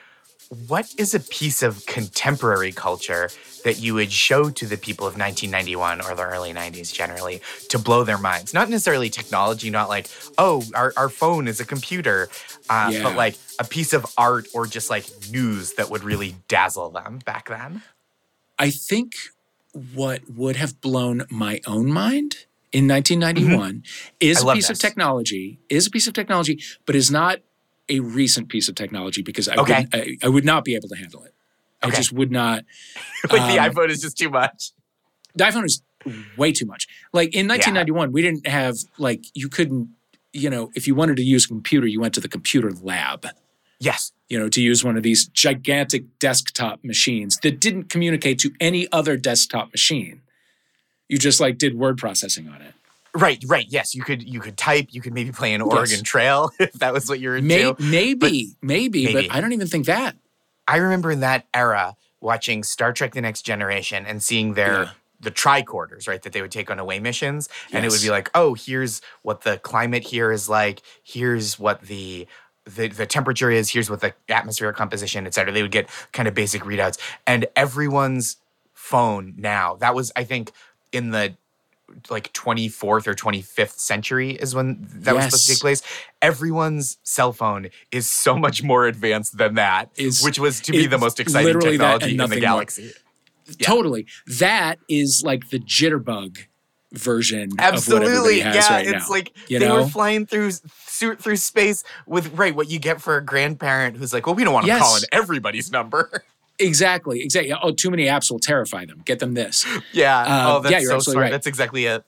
What 0.67 0.95
is 0.97 1.14
a 1.14 1.21
piece 1.21 1.62
of 1.62 1.85
contemporary 1.85 2.73
culture 2.73 3.28
that 3.64 3.81
you 3.81 3.93
would 3.95 4.11
show 4.11 4.49
to 4.49 4.67
the 4.67 4.78
people 4.78 5.07
of 5.07 5.19
1991 5.19 6.00
or 6.00 6.14
the 6.14 6.23
early 6.23 6.55
90s 6.55 6.90
generally 6.93 7.43
to 7.69 7.78
blow 7.78 8.02
their 8.02 8.17
minds? 8.17 8.55
Not 8.55 8.71
necessarily 8.71 9.11
technology, 9.11 9.69
not 9.69 9.90
like, 9.90 10.09
oh, 10.38 10.64
our, 10.75 10.95
our 10.97 11.11
phone 11.11 11.49
is 11.49 11.61
a 11.61 11.67
computer, 11.67 12.31
uh, 12.71 12.90
Yeah. 12.93 13.02
but 13.02 13.14
like 13.14 13.37
a 13.59 13.64
piece 13.64 13.93
of 13.93 14.07
art 14.17 14.49
or 14.55 14.67
just 14.67 14.88
like 14.88 15.07
news 15.31 15.75
that 15.75 15.90
would 15.90 16.02
really 16.02 16.35
dazzle 16.49 16.88
them 16.90 17.19
back 17.26 17.49
then. 17.49 17.83
I 18.59 18.71
think 18.71 19.12
what 19.95 20.23
would 20.31 20.57
have 20.57 20.81
blown 20.81 21.26
my 21.31 21.61
own 21.67 21.93
mind 21.93 22.47
in 22.73 22.88
1991 22.88 23.83
is 24.19 24.38
Mm-hmm. 24.38 24.49
I 24.49 24.52
a 24.52 24.55
piece 24.55 24.71
of 24.71 24.78
technology, 24.78 25.59
is 25.69 25.87
a 25.87 25.90
piece 25.90 26.07
of 26.07 26.14
technology, 26.14 26.59
but 26.87 26.97
is 26.97 27.11
not 27.11 27.40
a 27.88 28.00
recent 28.00 28.49
piece 28.49 28.68
of 28.68 28.75
technology 28.75 29.23
because 29.23 29.49
I, 29.49 29.57
Okay. 29.57 29.87
wouldn't, 29.92 29.95
I, 30.23 30.26
I 30.26 30.28
would 30.28 30.45
not 30.45 30.64
be 30.64 30.75
able 30.75 30.88
to 30.88 30.97
handle 30.97 31.23
it. 31.25 31.35
I 31.83 31.90
just 31.90 32.12
would 32.12 32.30
not. 32.33 32.64
like 33.30 33.52
the 33.52 33.59
Um, 33.61 33.71
iPhone 33.73 33.88
is 33.90 34.00
just 34.02 34.18
too 34.18 34.30
much. 34.30 34.73
The 35.35 35.45
iPhone 35.45 35.64
is 35.64 35.83
way 36.37 36.52
too 36.52 36.66
much. 36.66 36.87
Like 37.12 37.35
in 37.35 37.47
1991, 37.47 38.12
we 38.12 38.23
didn't 38.23 38.47
have 38.47 38.76
like 38.99 39.25
you 39.35 39.49
couldn't, 39.49 39.88
you 40.33 40.50
know, 40.50 40.71
if 40.75 40.87
you 40.87 40.95
wanted 40.95 41.16
to 41.18 41.23
use 41.23 41.45
a 41.45 41.49
computer, 41.49 41.87
you 41.87 42.00
went 42.00 42.14
to 42.14 42.21
the 42.21 42.28
computer 42.28 42.73
lab. 42.83 43.26
Yes. 43.80 44.11
you 44.28 44.37
know, 44.38 44.49
to 44.49 44.61
use 44.61 44.83
one 44.85 44.97
of 44.97 45.04
these 45.04 45.28
gigantic 45.28 46.18
desktop 46.18 46.83
machines 46.83 47.38
that 47.45 47.61
didn't 47.61 47.85
communicate 47.85 48.40
to 48.40 48.50
any 48.61 48.90
other 48.90 49.16
desktop 49.16 49.71
machine. 49.71 50.21
You 51.09 51.16
just 51.16 51.38
like 51.40 51.59
did 51.59 51.78
word 51.78 51.97
processing 51.97 52.49
on 52.49 52.61
it. 52.61 52.75
Right, 53.15 53.43
right. 53.47 53.67
Yes, 53.69 53.95
you 53.95 54.03
could 54.03 54.23
you 54.23 54.41
could 54.41 54.57
type, 54.57 54.88
you 54.91 55.00
could 55.00 55.15
maybe 55.15 55.33
play 55.33 55.55
an 55.55 55.61
Oregon 55.62 55.87
Yes. 55.91 56.03
Trail 56.03 56.50
if 56.59 56.73
that 56.75 56.93
was 56.93 57.09
what 57.09 57.21
you 57.21 57.31
were 57.31 57.41
May- 57.41 57.69
into. 57.69 57.83
maybe, 57.83 58.53
maybe, 58.62 59.05
maybe. 59.07 59.29
but 59.29 59.35
I 59.37 59.41
don't 59.41 59.53
even 59.53 59.67
think 59.67 59.87
that. 59.87 60.17
I 60.67 60.77
remember 60.77 61.11
in 61.11 61.21
that 61.21 61.47
era 61.55 61.97
watching 62.21 62.62
Star 62.62 62.93
Trek 62.93 63.15
The 63.15 63.21
Next 63.23 63.43
Generation 63.43 64.05
and 64.07 64.23
seeing 64.23 64.55
their 64.55 64.83
Yeah. 64.83 64.91
the 65.21 65.31
tricorders, 65.31 66.07
right, 66.07 66.21
that 66.23 66.33
they 66.33 66.43
would 66.43 66.50
take 66.53 66.71
on 66.71 66.79
away 66.79 66.99
missions. 67.00 67.49
And 67.73 67.85
it 67.87 67.91
would 67.91 68.03
be 68.03 68.11
like, 68.11 68.31
oh, 68.35 68.55
here's 68.55 69.00
what 69.23 69.41
the 69.43 69.57
climate 69.59 70.03
here 70.03 70.31
is 70.31 70.49
like, 70.49 70.83
here's 71.03 71.59
what 71.59 71.83
the 71.83 72.27
the, 72.77 72.88
the 72.88 73.07
temperature 73.07 73.50
is, 73.50 73.71
here's 73.71 73.88
what 73.88 74.03
the 74.03 74.12
atmospheric 74.29 74.77
composition, 74.77 75.27
et 75.27 75.33
cetera. 75.33 75.50
They 75.55 75.62
would 75.62 75.71
get 75.71 75.88
kind 76.12 76.29
of 76.29 76.35
basic 76.35 76.62
readouts. 76.65 76.99
And 77.27 77.47
everyone's 77.57 78.37
phone 78.75 79.33
now, 79.38 79.77
that 79.77 79.95
was, 79.95 80.12
I 80.15 80.25
think, 80.25 80.53
in 80.93 81.11
the 81.11 81.35
like 82.11 82.33
24th 82.33 83.07
or 83.07 83.14
25th 83.14 83.78
century 83.78 84.33
is 84.33 84.54
when 84.54 84.87
that 84.90 85.14
was 85.14 85.25
supposed 85.25 85.47
to 85.47 85.52
take 85.54 85.61
place. 85.61 85.83
Everyone's 86.23 86.99
cell 87.02 87.33
phone 87.33 87.68
is 87.90 88.09
so 88.09 88.37
much 88.37 88.62
more 88.62 88.87
advanced 88.87 89.38
than 89.38 89.54
that, 89.54 89.90
Is- 89.97 90.23
which 90.23 90.38
was 90.38 90.61
to 90.62 90.73
be 90.73 90.87
the 90.87 90.99
most 90.99 91.18
exciting 91.21 91.47
literally 91.47 91.76
that 91.78 91.85
and 91.95 92.00
technology 92.02 92.11
in 92.12 92.16
the 92.16 92.23
nothing 92.23 92.38
more. 92.38 92.40
galaxy. 92.57 92.90
Yeah. 93.47 93.66
Totally. 93.66 94.07
That 94.26 94.78
is 94.88 95.23
like 95.25 95.49
the 95.50 95.59
jitterbug 95.59 96.38
version 96.92 97.50
Absolutely, 97.59 98.38
yeah. 98.38 98.73
right 98.73 98.87
it's 98.87 99.09
now. 99.09 99.14
like 99.14 99.33
you 99.49 99.59
they 99.59 99.68
know? 99.68 99.83
were 99.83 99.88
flying 99.88 100.25
through 100.26 100.52
through 100.52 101.16
through 101.16 101.37
space 101.37 101.85
with 102.07 102.33
right 102.35 102.54
what 102.54 102.71
you 102.71 102.78
get 102.78 103.00
for 103.00 103.16
a 103.16 103.25
grandparent 103.25 103.97
who's 103.97 104.12
like, 104.12 104.26
well, 104.26 104.35
we 104.35 104.45
don't 104.45 104.54
want 104.54 104.64
to 104.64 104.73
Yes. 104.73 104.80
call 104.83 104.97
in 104.97 105.02
everybody's 105.12 105.71
number. 105.71 106.25
exactly, 106.59 107.21
exactly. 107.23 107.53
Oh, 107.62 107.73
too 107.73 107.91
many 107.91 108.05
apps 108.07 108.31
will 108.31 108.38
terrify 108.41 108.85
them. 108.85 109.03
Get 109.05 109.19
them 109.19 109.35
this. 109.35 109.65
yeah. 109.93 110.19
Uh, 110.19 110.45
oh, 110.57 110.61
that's 110.61 110.73
yeah, 110.73 110.81
so 110.88 110.99
smart. 111.00 111.17
right. 111.25 111.31
That's 111.33 111.47
exactly 111.47 111.85
it. 111.87 112.05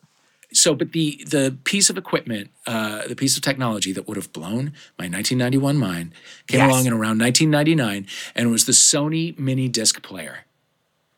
So, 0.52 0.74
but 0.74 0.90
the 0.92 1.22
the 1.28 1.56
piece 1.62 1.90
of 1.90 1.96
equipment, 1.96 2.50
uh, 2.66 3.06
the 3.06 3.14
piece 3.14 3.36
of 3.36 3.42
technology 3.42 3.92
that 3.92 4.08
would 4.08 4.16
have 4.16 4.32
blown 4.32 4.72
my 4.98 5.06
1991 5.06 5.76
mind 5.76 6.12
came 6.48 6.58
Yes. 6.58 6.68
along 6.70 6.86
in 6.86 6.92
around 6.92 7.20
1999, 7.20 8.06
and 8.34 8.50
was 8.50 8.64
the 8.64 8.72
Sony 8.72 9.38
mini 9.38 9.68
disc 9.68 10.02
player. 10.02 10.38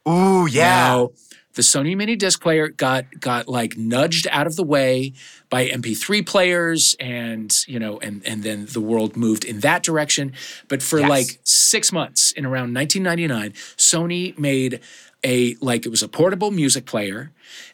Ooh, 0.06 0.46
yeah. 0.50 0.64
Now, 0.64 1.10
the 1.54 1.62
Sony 1.62 1.96
mini 1.96 2.16
disc 2.16 2.40
player 2.40 2.68
got 2.68 3.04
got 3.20 3.48
like 3.48 3.76
nudged 3.76 4.26
out 4.30 4.46
of 4.46 4.56
the 4.56 4.62
way 4.64 5.12
by 5.50 5.68
MP3 5.68 6.24
players 6.26 6.96
and 6.98 7.54
you 7.68 7.78
know 7.78 7.98
and 8.00 8.22
and 8.26 8.42
then 8.42 8.66
the 8.72 8.80
world 8.80 9.16
moved 9.16 9.44
in 9.44 9.60
that 9.60 9.82
direction 9.82 10.32
but 10.68 10.82
for 10.82 10.98
Yes. 10.98 11.08
like 11.10 11.38
6 11.44 11.92
months 11.92 12.32
in 12.32 12.44
around 12.46 12.74
1999 12.74 13.52
Sony 13.76 14.38
made 14.38 14.80
a 15.24 15.54
like 15.60 15.86
it 15.86 15.88
was 15.90 16.02
a 16.02 16.08
portable 16.08 16.50
music 16.50 16.84
player 16.84 17.30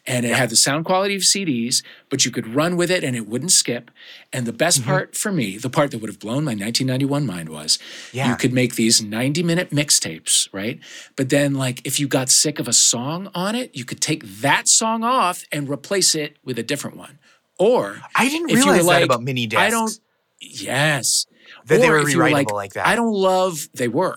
and 0.07 0.27
it 0.27 0.35
had 0.35 0.51
the 0.51 0.57
sound 0.57 0.85
quality 0.85 1.15
of 1.17 1.23
CDs 1.23 1.83
but 2.11 2.25
you 2.25 2.31
could 2.31 2.47
run 2.55 2.77
with 2.77 2.91
it 2.91 3.03
and 3.03 3.17
it 3.17 3.27
wouldn't 3.27 3.53
skip 3.53 3.91
and 4.33 4.47
the 4.47 4.53
best 4.53 4.81
Mm-hmm. 4.81 4.91
part 4.91 5.17
for 5.17 5.33
me 5.33 5.57
the 5.57 5.71
part 5.71 5.91
that 5.93 5.99
would 6.01 6.11
have 6.11 6.19
blown 6.19 6.45
my 6.45 6.53
1991 6.53 7.25
mind 7.27 7.49
was 7.49 7.79
Yeah. 8.13 8.29
you 8.31 8.37
could 8.37 8.53
make 8.53 8.75
these 8.75 9.01
90 9.03 9.43
minute 9.43 9.71
mixtapes 9.71 10.49
right 10.53 10.79
but 11.17 11.31
then 11.31 11.55
like 11.55 11.81
if 11.87 11.99
you 11.99 12.07
got 12.09 12.29
sick 12.29 12.59
of 12.59 12.69
a 12.69 12.73
song 12.75 13.31
on 13.35 13.55
it 13.55 13.75
you 13.75 13.85
could 13.85 14.01
take 14.01 14.25
that 14.43 14.69
song 14.69 15.03
off 15.03 15.45
and 15.51 15.69
replace 15.71 16.15
it 16.15 16.37
with 16.45 16.59
a 16.59 16.63
different 16.63 16.97
one 16.99 17.19
or 17.59 18.01
I 18.15 18.29
didn't 18.29 18.51
if 18.51 18.59
you 18.59 18.67
were 18.67 18.73
realize 18.73 18.87
that 18.87 18.93
like, 18.93 19.05
about 19.07 19.23
mini 19.23 19.47
discs. 19.47 19.63
I 19.63 19.71
don't 19.71 19.99
yes 20.41 21.27
that 21.67 21.81
they 21.81 21.89
Or 21.89 21.93
were 21.93 21.99
if 22.01 22.15
were 22.15 22.25
rewritable 22.25 22.33
like, 22.33 22.53
like, 22.53 22.73
that. 22.75 22.87
I 22.87 22.95
don't 22.95 23.13
love 23.15 23.69
they 23.75 23.89
were. 23.89 24.17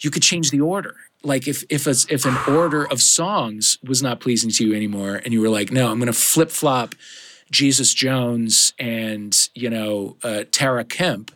You 0.00 0.10
could 0.10 0.22
change 0.22 0.50
the 0.50 0.60
order. 0.62 0.96
Like 1.22 1.46
if 1.46 1.64
if 1.68 1.86
a, 1.86 1.94
if 2.08 2.24
an 2.24 2.36
order 2.48 2.84
of 2.86 3.00
songs 3.02 3.78
was 3.86 4.02
not 4.02 4.20
pleasing 4.20 4.50
to 4.52 4.66
you 4.66 4.74
anymore, 4.74 5.20
and 5.24 5.32
you 5.34 5.40
were 5.40 5.50
like, 5.50 5.70
no, 5.70 5.90
I'm 5.90 5.98
going 5.98 6.06
to 6.12 6.18
flip 6.18 6.50
flop 6.50 6.94
Jesus 7.50 7.92
Jones 7.94 8.72
and 8.78 9.48
you 9.54 9.68
know 9.68 10.16
uh, 10.22 10.44
Tara 10.50 10.84
Kemp, 10.84 11.30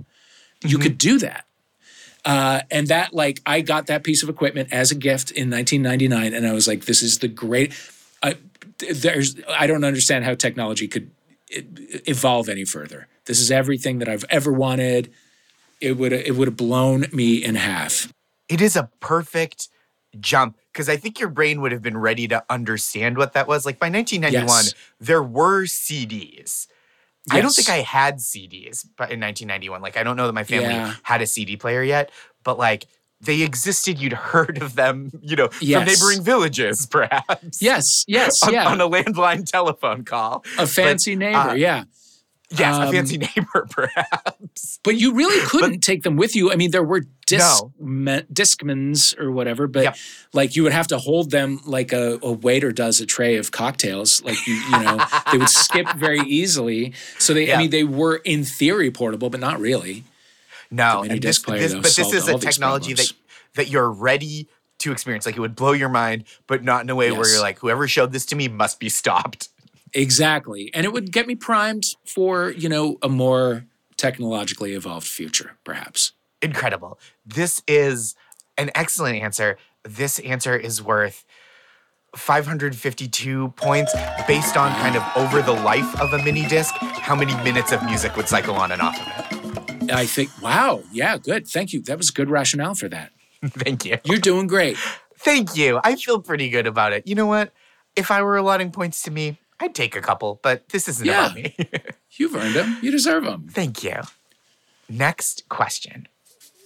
you 0.63 0.79
Mm-hmm. 0.79 0.83
could 0.83 0.99
do 0.99 1.19
that. 1.19 1.45
Uh, 2.25 2.63
and 2.71 2.89
that 2.89 3.13
like 3.13 3.41
I 3.45 3.61
got 3.61 3.87
that 3.89 4.03
piece 4.05 4.23
of 4.23 4.31
equipment 4.31 4.73
as 4.73 4.91
a 4.91 4.95
gift 4.95 5.31
in 5.31 5.51
1999, 5.51 6.33
and 6.33 6.47
I 6.47 6.53
was 6.55 6.67
like, 6.67 6.87
this 6.87 7.03
is 7.03 7.19
the 7.19 7.29
great. 7.29 7.75
I, 8.23 8.37
there's 8.91 9.37
I 9.51 9.67
don't 9.67 9.85
understand 9.85 10.25
how 10.25 10.35
technology 10.35 10.89
could 10.89 11.11
evolve 11.51 12.49
any 12.49 12.65
further. 12.65 13.07
This 13.27 13.41
is 13.41 13.51
everything 13.51 13.99
that 13.99 14.09
I've 14.09 14.25
ever 14.31 14.51
wanted. 14.53 15.13
It 15.81 15.99
would 15.99 16.13
it 16.15 16.35
would 16.37 16.49
have 16.49 16.57
blown 16.57 17.07
me 17.13 17.45
in 17.45 17.57
half. 17.57 18.11
it 18.49 18.61
is 18.63 18.77
a 18.77 18.89
perfect 19.01 19.69
jump 20.21 20.57
because 20.73 20.89
I 20.89 20.97
think 20.97 21.21
your 21.21 21.29
brain 21.29 21.61
would 21.61 21.73
have 21.73 21.83
been 21.83 21.97
ready 21.97 22.27
to 22.29 22.45
understand 22.51 23.17
what 23.17 23.33
that 23.35 23.47
was. 23.49 23.65
Like 23.67 23.79
by 23.79 23.89
1991, 23.89 24.47
Yes. 24.65 24.75
there 25.01 25.23
were 25.23 25.65
CDs. 25.65 26.67
I 27.31 27.41
don't 27.41 27.53
think 27.55 27.71
I 27.71 27.79
had 27.79 28.17
CDs, 28.19 28.85
but 28.99 29.11
in 29.11 29.19
1991, 29.21 29.81
like 29.81 29.97
I 29.97 30.03
don't 30.03 30.17
know 30.17 30.27
that 30.27 30.35
my 30.35 30.45
family 30.45 30.75
Yeah. 30.75 30.95
had 31.05 31.23
a 31.23 31.27
CD 31.27 31.57
player 31.57 31.83
yet, 31.83 32.11
but 32.43 32.59
like 32.59 32.87
they 33.21 33.41
existed. 33.41 33.99
You'd 33.99 34.13
heard 34.13 34.61
of 34.61 34.75
them, 34.75 35.11
you 35.23 35.35
know, 35.37 35.49
from 35.49 35.67
neighboring 35.87 36.23
villages, 36.23 36.85
perhaps. 36.91 37.63
Yes, 37.63 38.05
yes, 38.07 38.43
on, 38.43 38.53
yeah. 38.53 38.69
on 38.69 38.81
a 38.83 38.89
landline 38.89 39.47
telephone 39.51 40.05
call. 40.05 40.45
a 40.59 40.67
fancy 40.67 41.17
neighbor, 41.17 41.39
uh, 41.39 41.55
yeah. 41.55 41.85
Yes, 42.51 42.77
a 42.77 42.83
Um, 42.83 42.93
fancy 42.93 43.19
neighbor, 43.19 43.67
perhaps. 43.71 44.79
But 44.85 44.97
you 44.97 45.15
really 45.15 45.41
couldn't 45.47 45.81
take 45.81 46.03
them 46.03 46.17
with 46.17 46.37
you. 46.37 46.53
I 46.53 46.57
mean, 46.57 46.71
there 46.71 46.85
were 46.85 47.05
disc 47.27 47.65
No. 47.65 47.73
me- 47.81 48.23
discmans 48.33 49.19
or 49.19 49.33
whatever, 49.33 49.67
but 49.67 49.83
Yep. 49.85 49.97
like 50.35 50.55
you 50.55 50.63
would 50.63 50.73
have 50.73 50.87
to 50.89 50.99
hold 50.99 51.31
them 51.31 51.61
like 51.65 51.93
a, 51.93 52.19
a 52.23 52.31
waiter 52.33 52.71
does 52.71 53.01
a 53.01 53.07
tray 53.07 53.37
of 53.37 53.51
cocktails. 53.51 54.23
Like 54.23 54.47
you, 54.47 54.55
you 54.55 54.71
know, 54.71 55.05
they 55.33 55.39
would 55.39 55.49
skip 55.49 55.89
very 55.97 56.21
easily. 56.21 56.93
So 57.19 57.33
they, 57.35 57.49
Yeah. 57.49 57.57
I 57.57 57.59
mean, 57.59 57.71
they 57.71 57.85
were 57.85 58.17
in 58.17 58.45
theory 58.45 58.91
portable, 58.91 59.31
but 59.31 59.41
not 59.41 59.59
really. 59.59 60.05
No, 60.71 61.03
and 61.03 61.21
this, 61.23 61.39
player, 61.39 61.61
this 61.61 61.73
though, 61.73 61.79
but 61.83 61.95
this 61.95 62.13
is 62.13 62.29
a 62.29 62.39
technology 62.39 62.95
that 62.95 63.13
that 63.55 63.69
you're 63.69 63.91
ready 63.91 64.49
to 64.81 64.91
experience. 64.93 65.25
Like 65.25 65.37
it 65.37 65.41
would 65.41 65.55
blow 65.55 65.73
your 65.73 65.89
mind, 65.89 66.25
but 66.47 66.65
not 66.65 66.83
in 66.83 66.91
a 66.91 66.95
way 66.95 67.11
where 67.13 67.29
you're 67.31 67.41
like, 67.41 67.61
whoever 67.61 67.87
showed 67.89 68.13
this 68.13 68.27
to 68.27 68.37
me 68.37 68.49
must 68.49 68.81
be 68.81 68.89
stopped. 68.89 69.49
Exactly. 69.95 70.71
And 70.75 70.85
it 70.85 70.93
would 70.93 71.13
get 71.13 71.27
me 71.27 71.35
primed 71.35 71.95
for, 72.05 72.51
you 72.51 72.69
know, 72.69 72.99
a 73.03 73.09
more 73.09 73.67
technologically 73.97 74.73
evolved 74.73 75.07
future, 75.07 75.57
perhaps. 75.65 76.13
Incredible. 76.43 76.99
This 77.25 77.63
is 77.69 78.15
an 78.59 78.71
excellent 78.75 79.23
answer. 79.23 79.57
This 79.85 80.19
answer 80.21 80.57
is 80.57 80.83
worth 80.83 81.25
552 82.17 83.49
points 83.57 83.95
based 84.27 84.57
on 84.57 84.73
kind 84.77 84.97
of 84.97 85.03
over 85.17 85.43
the 85.43 85.53
life 85.53 86.01
of 86.01 86.13
a 86.13 86.23
mini 86.23 86.47
disc, 86.47 86.75
how 86.75 87.15
many 87.15 87.35
minutes 87.43 87.73
of 87.73 87.83
music 87.85 88.17
would 88.17 88.29
cycle 88.29 88.55
on 88.55 88.73
and 88.73 88.83
off 88.83 89.01
of 89.01 89.09
it. 89.09 89.93
I 89.93 90.07
think, 90.07 90.31
wow, 90.43 90.83
yeah, 90.93 91.19
good. 91.19 91.47
Thank 91.47 91.73
you. 91.73 91.83
That 91.83 91.99
was 91.99 92.11
good 92.11 92.31
rationale 92.31 92.75
for 92.75 92.89
that. 92.89 93.13
Thank 93.45 93.85
you. 93.85 93.99
You're 94.05 94.19
doing 94.19 94.47
great. 94.47 94.77
Thank 95.19 95.57
you. 95.57 95.81
I 95.85 95.97
feel 95.97 96.21
pretty 96.21 96.49
good 96.51 96.67
about 96.67 96.93
it. 96.93 97.07
You 97.07 97.15
know 97.15 97.27
what? 97.27 97.53
If 97.97 98.11
I 98.11 98.23
were 98.23 98.37
allotting 98.37 98.71
points 98.71 99.03
to 99.03 99.11
me, 99.11 99.39
I'd 99.65 99.75
take 99.75 99.97
a 99.97 100.01
couple, 100.03 100.41
but 100.43 100.69
this 100.69 100.89
isn't 100.89 101.07
Yeah. 101.07 101.25
about 101.27 101.35
me. 101.37 101.57
You've 102.13 102.35
earned 102.37 102.55
them. 102.55 102.79
You 102.83 102.91
deserve 102.91 103.25
them. 103.25 103.49
Thank 103.51 103.83
you. 103.83 103.97
Next 104.89 105.49
question. 105.49 106.07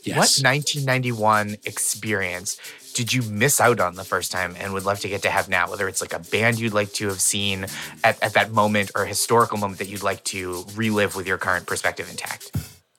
Yes. 0.02 0.16
What 0.16 0.52
1991 0.54 1.56
experience 1.64 2.58
did 2.94 3.12
you 3.12 3.22
miss 3.22 3.60
out 3.60 3.78
on 3.80 3.94
the 3.94 4.04
first 4.04 4.32
time 4.32 4.56
and 4.58 4.72
would 4.72 4.84
love 4.84 5.00
to 5.00 5.08
get 5.08 5.22
to 5.22 5.30
have 5.30 5.48
now? 5.48 5.70
Whether 5.70 5.88
it's 5.88 6.00
like 6.00 6.12
a 6.12 6.18
band 6.18 6.58
you'd 6.58 6.72
like 6.74 6.92
to 6.94 7.08
have 7.08 7.20
seen 7.20 7.66
at, 8.02 8.20
at 8.22 8.34
that 8.34 8.50
moment 8.52 8.90
or 8.94 9.02
a 9.04 9.06
historical 9.06 9.58
moment 9.58 9.78
that 9.78 9.88
you'd 9.88 10.02
like 10.02 10.24
to 10.24 10.64
relive 10.74 11.14
with 11.14 11.26
your 11.26 11.38
current 11.38 11.66
perspective 11.66 12.08
intact. 12.10 12.50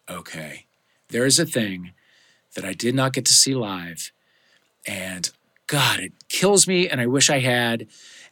okay. 0.09 0.65
There 1.09 1.25
is 1.25 1.39
a 1.39 1.45
thing 1.45 1.91
that 2.55 2.63
I 2.63 2.73
did 2.73 2.93
not 2.95 3.13
get 3.13 3.25
to 3.25 3.33
see 3.33 3.55
live, 3.55 4.11
and 4.87 5.29
God, 5.65 5.99
it 5.99 6.13
kills 6.29 6.67
me, 6.67 6.87
and 6.87 7.01
I 7.01 7.07
wish 7.07 7.29
I 7.31 7.39
had. 7.39 7.87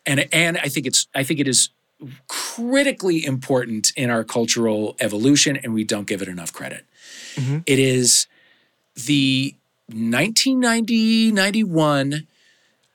And 0.07 0.27
and 0.33 0.57
I 0.57 0.69
think 0.69 0.87
it's 0.87 1.07
I 1.13 1.23
think 1.23 1.39
it 1.39 1.47
is 1.47 1.69
critically 2.27 3.25
important 3.25 3.91
in 3.95 4.09
our 4.09 4.23
cultural 4.23 4.95
evolution, 4.99 5.57
and 5.57 5.73
we 5.73 5.83
don't 5.83 6.07
give 6.07 6.21
it 6.21 6.27
enough 6.27 6.53
credit. 6.53 6.85
Mhm. 7.35 7.63
It 7.65 7.79
is 7.79 8.27
the 8.95 9.53
1990 9.89 11.31
91 11.31 12.27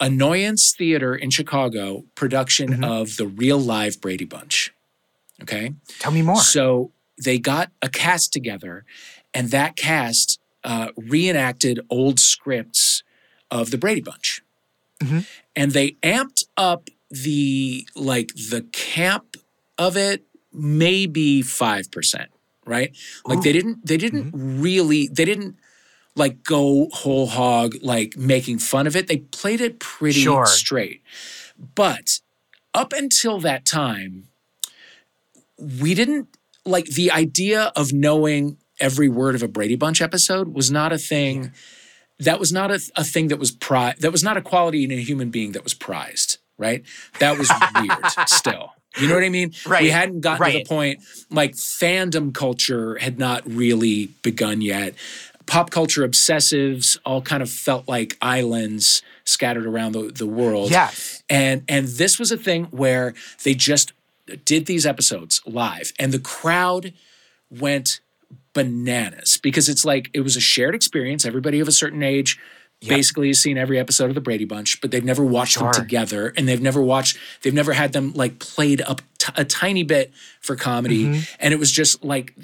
Annoyance 0.00 0.74
Theater 0.76 1.14
in 1.14 1.30
Chicago 1.30 2.04
production 2.16 2.68
Mhm. 2.78 2.84
of 2.84 3.16
the 3.18 3.26
real 3.26 3.58
live 3.60 4.00
Brady 4.00 4.24
Bunch. 4.24 4.72
Okay. 5.42 5.74
Tell 6.00 6.10
me 6.12 6.22
more. 6.22 6.40
So 6.40 6.90
they 7.22 7.38
got 7.38 7.70
a 7.82 7.88
cast 7.88 8.32
together, 8.32 8.84
and 9.34 9.50
that 9.50 9.76
cast 9.76 10.38
uh, 10.64 10.88
reenacted 10.96 11.80
old 11.90 12.20
scripts 12.20 13.02
of 13.50 13.72
the 13.72 13.78
Brady 13.78 14.00
Bunch, 14.00 14.42
Mhm. 15.00 15.26
and 15.56 15.72
they 15.72 15.92
amped 16.04 16.44
up 16.56 16.88
the 17.12 17.86
like 17.94 18.28
the 18.34 18.66
camp 18.72 19.36
of 19.78 19.96
it 19.96 20.24
maybe 20.52 21.42
five 21.42 21.90
percent, 21.90 22.30
right? 22.66 22.96
Like 23.26 23.42
they 23.42 23.50
oh. 23.50 23.52
didn't 23.52 23.86
they 23.86 23.96
didn't 23.96 24.32
mm-hmm. 24.32 24.60
really 24.62 25.08
they 25.08 25.24
didn't 25.24 25.56
like 26.16 26.42
go 26.42 26.88
whole 26.92 27.26
hog, 27.26 27.74
like 27.82 28.16
making 28.16 28.58
fun 28.58 28.86
of 28.86 28.96
it. 28.96 29.06
They 29.06 29.18
played 29.18 29.60
it 29.60 29.78
pretty 29.78 30.20
Sure. 30.20 30.46
straight. 30.46 31.02
But 31.74 32.20
up 32.74 32.92
until 32.92 33.38
that 33.40 33.64
time, 33.64 34.28
we 35.58 35.94
didn't 35.94 36.28
like 36.64 36.86
the 36.86 37.10
idea 37.10 37.72
of 37.76 37.92
knowing 37.92 38.56
every 38.80 39.08
word 39.08 39.34
of 39.34 39.42
a 39.42 39.48
Brady 39.48 39.76
Bunch 39.76 40.00
episode 40.00 40.54
was 40.54 40.70
not 40.70 40.92
a 40.92 40.98
thing. 40.98 41.52
That 42.18 42.38
was 42.38 42.52
not 42.52 42.70
a, 42.70 42.80
a 42.96 43.04
thing 43.04 43.28
that 43.28 43.38
was 43.38 43.50
pri- 43.50 43.94
That 44.00 44.12
was 44.12 44.22
not 44.22 44.36
a 44.36 44.42
quality 44.42 44.84
in 44.84 44.90
a 44.90 44.96
human 44.96 45.30
being 45.30 45.52
that 45.52 45.64
was 45.64 45.74
prized. 45.74 46.31
Right. 46.62 46.84
That 47.18 47.36
was 47.38 47.50
weird. 47.74 47.98
Still, 48.28 48.72
you 48.98 49.08
know 49.08 49.14
what 49.14 49.24
I 49.24 49.28
mean? 49.28 49.52
Right, 49.66 49.82
We 49.82 49.90
hadn't 49.90 50.20
gotten 50.20 50.46
to 50.46 50.58
the 50.58 50.64
point 50.64 51.00
like 51.30 51.52
fandom 51.54 52.32
culture 52.32 52.96
had 52.98 53.18
not 53.18 53.42
really 53.46 54.06
begun 54.22 54.60
yet. 54.62 54.94
Pop 55.46 55.70
culture 55.70 56.06
obsessives 56.06 56.96
all 57.04 57.20
kind 57.20 57.42
of 57.42 57.50
felt 57.50 57.88
like 57.88 58.16
islands 58.22 59.02
scattered 59.24 59.66
around 59.66 59.92
the, 59.92 60.02
the 60.14 60.26
world 60.26 60.70
Yes. 60.70 61.22
and 61.28 61.62
and 61.68 61.86
this 61.88 62.18
was 62.18 62.30
a 62.32 62.36
thing 62.36 62.64
where 62.66 63.12
they 63.44 63.54
just 63.54 63.92
did 64.44 64.66
these 64.66 64.86
episodes 64.86 65.40
live 65.44 65.92
and 65.98 66.12
the 66.12 66.18
crowd 66.20 66.92
went 67.50 68.00
bananas 68.54 69.38
because 69.42 69.68
it's 69.68 69.84
like 69.84 70.10
it 70.14 70.20
was 70.20 70.36
a 70.36 70.40
shared 70.40 70.74
experience 70.74 71.24
everybody 71.24 71.58
of 71.60 71.66
a 71.68 71.72
certain 71.72 72.02
age 72.02 72.38
basically 72.88 73.28
has 73.28 73.38
seen 73.38 73.56
every 73.58 73.78
episode 73.78 74.08
of 74.08 74.14
the 74.14 74.20
Brady 74.20 74.44
Bunch 74.44 74.80
but 74.80 74.90
they've 74.90 75.04
never 75.04 75.24
watched 75.24 75.54
Sure. 75.54 75.72
them 75.72 75.82
together 75.82 76.32
and 76.36 76.48
they've 76.48 76.60
never 76.60 76.80
watched 76.82 77.16
they've 77.42 77.54
never 77.54 77.72
had 77.72 77.92
them 77.92 78.12
like 78.14 78.38
played 78.38 78.80
up 78.82 79.00
t- 79.18 79.32
a 79.36 79.44
tiny 79.44 79.82
bit 79.82 80.12
for 80.40 80.56
comedy 80.56 81.04
Mm-hmm. 81.04 81.20
and 81.40 81.54
it 81.54 81.58
was 81.58 81.70
just 81.72 82.02
like 82.04 82.34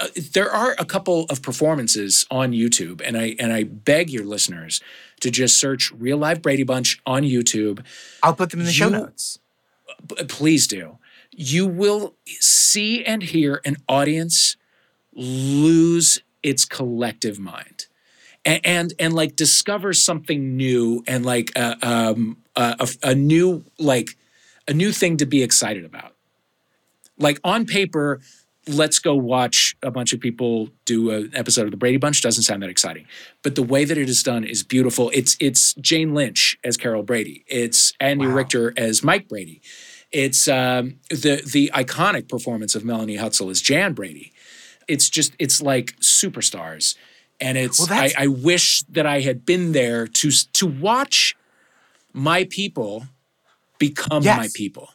uh, 0.00 0.08
there 0.32 0.50
are 0.50 0.74
a 0.78 0.84
couple 0.84 1.24
of 1.30 1.40
performances 1.42 2.26
on 2.30 2.52
YouTube 2.52 3.00
and 3.04 3.16
I 3.16 3.34
and 3.38 3.52
I 3.52 3.64
beg 3.64 4.10
your 4.10 4.24
listeners 4.24 4.80
to 5.20 5.30
just 5.30 5.58
search 5.58 5.90
real 5.92 6.18
live 6.18 6.42
Brady 6.42 6.62
Bunch 6.64 7.00
on 7.06 7.22
YouTube 7.22 7.84
I'll 8.22 8.34
put 8.34 8.50
them 8.50 8.60
in 8.60 8.66
the 8.66 8.72
show 8.72 8.88
notes. 8.88 9.38
b- 10.06 10.24
please 10.28 10.66
do. 10.66 10.98
You 11.38 11.66
will 11.66 12.14
see 12.40 13.04
and 13.04 13.22
hear 13.22 13.60
an 13.64 13.76
audience 13.88 14.56
lose 15.14 16.20
its 16.42 16.64
collective 16.64 17.38
mind, 17.38 17.86
and 18.46 18.60
and, 18.64 18.94
and 18.98 19.14
like 19.14 19.36
discover 19.36 19.92
something 19.92 20.56
new 20.56 21.02
and 21.06 21.26
like 21.26 21.52
a, 21.56 21.76
um, 21.86 22.38
a, 22.54 22.76
a, 22.80 23.10
a 23.10 23.14
new 23.14 23.64
like 23.78 24.16
a 24.68 24.72
new 24.72 24.92
thing 24.92 25.18
to 25.18 25.26
be 25.26 25.42
excited 25.42 25.84
about. 25.84 26.14
Like 27.18 27.38
on 27.44 27.66
paper, 27.66 28.20
let's 28.68 28.98
go 28.98 29.14
watch 29.14 29.76
a 29.82 29.90
bunch 29.90 30.12
of 30.12 30.20
people 30.20 30.70
do 30.84 31.10
an 31.10 31.30
episode 31.34 31.64
of 31.64 31.70
the 31.70 31.76
Brady 31.76 31.96
Bunch 31.96 32.22
doesn't 32.22 32.42
sound 32.42 32.62
that 32.62 32.70
exciting. 32.70 33.06
But 33.42 33.54
the 33.54 33.62
way 33.62 33.84
that 33.84 33.96
it 33.98 34.08
is 34.08 34.22
done 34.22 34.44
is 34.44 34.62
beautiful. 34.62 35.10
It's 35.12 35.36
it's 35.40 35.74
Jane 35.74 36.14
Lynch 36.14 36.58
as 36.64 36.76
Carol 36.76 37.02
Brady. 37.02 37.44
It's 37.46 37.92
Andy 38.00 38.26
Wow. 38.26 38.34
Richter 38.34 38.72
as 38.76 39.02
Mike 39.02 39.28
Brady. 39.28 39.60
It's 40.12 40.48
um, 40.48 41.00
the 41.10 41.42
the 41.44 41.70
iconic 41.74 42.28
performance 42.28 42.74
of 42.74 42.84
Melanie 42.84 43.16
Hutsell 43.16 43.50
as 43.50 43.60
Jan 43.60 43.92
Brady. 43.92 44.32
It's 44.88 45.10
just 45.10 45.34
it's 45.38 45.60
like 45.60 45.96
superstars, 46.00 46.96
and 47.40 47.58
it's 47.58 47.78
Well, 47.78 47.98
I, 47.98 48.12
I 48.16 48.26
wish 48.28 48.82
that 48.88 49.06
I 49.06 49.20
had 49.20 49.44
been 49.44 49.72
there 49.72 50.06
to 50.06 50.30
to 50.30 50.66
watch 50.66 51.36
my 52.12 52.44
people 52.44 53.06
become 53.78 54.24
Yes. 54.24 54.36
my 54.36 54.48
people. 54.54 54.90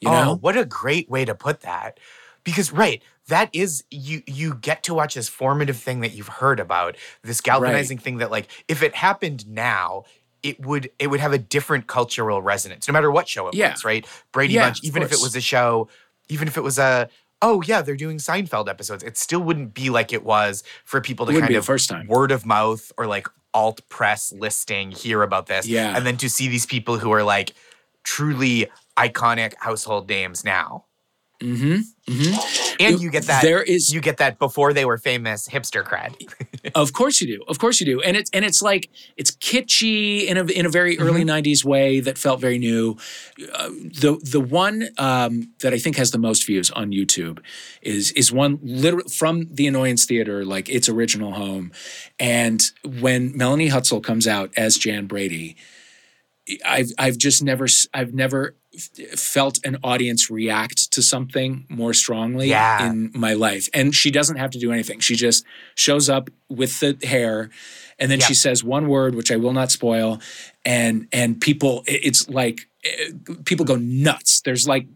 You 0.00 0.08
oh, 0.08 0.12
know, 0.12 0.34
what 0.36 0.56
a 0.56 0.64
great 0.64 1.08
way 1.10 1.24
to 1.24 1.34
put 1.34 1.60
that. 1.62 1.98
Because 2.44 2.72
right, 2.72 3.02
that 3.28 3.50
is 3.52 3.84
you 3.90 4.22
you 4.26 4.54
get 4.54 4.82
to 4.84 4.94
watch 4.94 5.14
this 5.14 5.28
formative 5.28 5.76
thing 5.76 6.00
that 6.00 6.12
you've 6.12 6.28
heard 6.28 6.60
about, 6.60 6.96
this 7.22 7.40
galvanizing 7.40 7.98
thing 7.98 8.18
that 8.18 8.30
like 8.30 8.48
if 8.68 8.82
it 8.82 8.94
happened 8.94 9.46
now, 9.48 10.04
it 10.42 10.64
would 10.64 10.90
it 10.98 11.08
would 11.08 11.20
have 11.20 11.32
a 11.32 11.38
different 11.38 11.86
cultural 11.88 12.40
resonance, 12.40 12.88
no 12.88 12.92
matter 12.92 13.10
what 13.10 13.28
show 13.28 13.48
it 13.48 13.54
Yeah. 13.54 13.72
was, 13.72 13.84
right? 13.84 14.06
Brady 14.32 14.54
Yeah, 14.54 14.66
Bunch, 14.68 14.84
even 14.84 15.02
if 15.02 15.12
it 15.12 15.20
was 15.20 15.34
a 15.36 15.40
show, 15.40 15.88
even 16.28 16.48
if 16.48 16.56
it 16.56 16.62
was 16.62 16.78
a 16.78 17.08
oh 17.42 17.62
yeah, 17.62 17.82
they're 17.82 17.96
doing 17.96 18.18
Seinfeld 18.18 18.68
episodes, 18.68 19.02
it 19.02 19.16
still 19.16 19.40
wouldn't 19.40 19.74
be 19.74 19.90
like 19.90 20.12
it 20.12 20.24
was 20.24 20.62
for 20.84 21.00
people 21.00 21.26
to 21.26 21.38
kind 21.38 21.54
of 21.54 21.64
first 21.64 21.88
time. 21.88 22.06
word 22.06 22.30
of 22.30 22.44
mouth 22.44 22.92
or 22.98 23.06
like 23.06 23.28
alt 23.54 23.80
press 23.88 24.32
listing 24.32 24.90
hear 24.90 25.22
about 25.22 25.46
this. 25.46 25.66
Yeah. 25.66 25.96
And 25.96 26.06
then 26.06 26.16
to 26.18 26.28
see 26.28 26.48
these 26.48 26.66
people 26.66 26.98
who 26.98 27.12
are 27.12 27.22
like 27.22 27.54
truly 28.02 28.68
iconic 28.96 29.54
household 29.58 30.08
names 30.08 30.44
now. 30.44 30.84
Mm-hmm. 31.40 32.12
Mm-hmm. 32.12 32.76
And 32.80 33.00
you 33.00 33.10
get 33.10 33.24
that 33.24 33.42
There 33.42 33.62
is 33.62 33.92
you 33.92 34.00
get 34.00 34.16
that 34.16 34.38
before 34.40 34.72
they 34.72 34.84
were 34.84 34.98
famous 34.98 35.46
hipster 35.48 35.84
cred. 35.84 36.14
Of 36.74 36.92
course 36.92 37.20
you 37.20 37.38
do. 37.38 37.44
Of 37.48 37.58
course 37.58 37.80
you 37.80 37.86
do. 37.86 38.00
And 38.00 38.16
it's 38.16 38.28
and 38.32 38.44
it's 38.44 38.60
like 38.60 38.90
it's 39.16 39.30
kitschy 39.30 40.26
in 40.26 40.36
a 40.36 40.44
in 40.44 40.66
a 40.66 40.68
very 40.68 40.96
Mm-hmm. 40.96 41.06
early 41.06 41.24
'90s 41.24 41.64
way 41.64 42.00
that 42.00 42.18
felt 42.18 42.40
very 42.40 42.58
new. 42.58 42.96
Uh, 43.54 43.68
the 43.68 44.18
the 44.22 44.40
one 44.40 44.88
um, 44.98 45.52
that 45.60 45.72
I 45.72 45.78
think 45.78 45.96
has 45.96 46.10
the 46.10 46.18
most 46.18 46.44
views 46.46 46.70
on 46.72 46.90
YouTube 46.90 47.38
is 47.82 48.10
is 48.12 48.32
one 48.32 48.58
literally 48.62 49.08
from 49.08 49.46
the 49.52 49.66
Annoyance 49.68 50.04
Theater, 50.04 50.44
like 50.44 50.68
its 50.68 50.88
original 50.88 51.32
home. 51.32 51.70
And 52.18 52.60
when 52.84 53.36
Melanie 53.36 53.68
Hutsell 53.70 54.02
comes 54.02 54.26
out 54.26 54.50
as 54.56 54.76
Jan 54.76 55.06
Brady, 55.06 55.56
I've 56.66 56.90
I've 56.98 57.16
just 57.18 57.42
never 57.42 57.66
I've 57.94 58.12
never 58.14 58.56
felt 59.16 59.58
an 59.64 59.76
audience 59.82 60.30
react 60.30 60.90
to 60.92 61.02
something 61.02 61.66
more 61.68 61.92
strongly 61.94 62.48
Yeah. 62.48 62.86
in 62.88 63.10
my 63.14 63.32
life. 63.34 63.68
And 63.74 63.94
she 63.94 64.10
doesn't 64.10 64.36
have 64.36 64.50
to 64.50 64.58
do 64.58 64.72
anything. 64.72 65.00
She 65.00 65.14
just 65.16 65.44
shows 65.74 66.08
up 66.08 66.30
with 66.48 66.80
the 66.80 66.96
hair 67.06 67.50
and 67.98 68.10
then 68.10 68.20
Yeah. 68.20 68.26
she 68.26 68.34
says 68.34 68.62
one 68.62 68.88
word 68.88 69.14
which 69.14 69.30
I 69.32 69.36
will 69.36 69.52
not 69.52 69.70
spoil 69.70 70.20
and 70.64 71.08
and 71.12 71.40
people 71.40 71.82
it's 71.86 72.28
like 72.28 72.68
eh, 72.84 73.10
people 73.44 73.64
go 73.66 73.76
nuts. 73.76 74.40
There's 74.42 74.66
like 74.68 74.86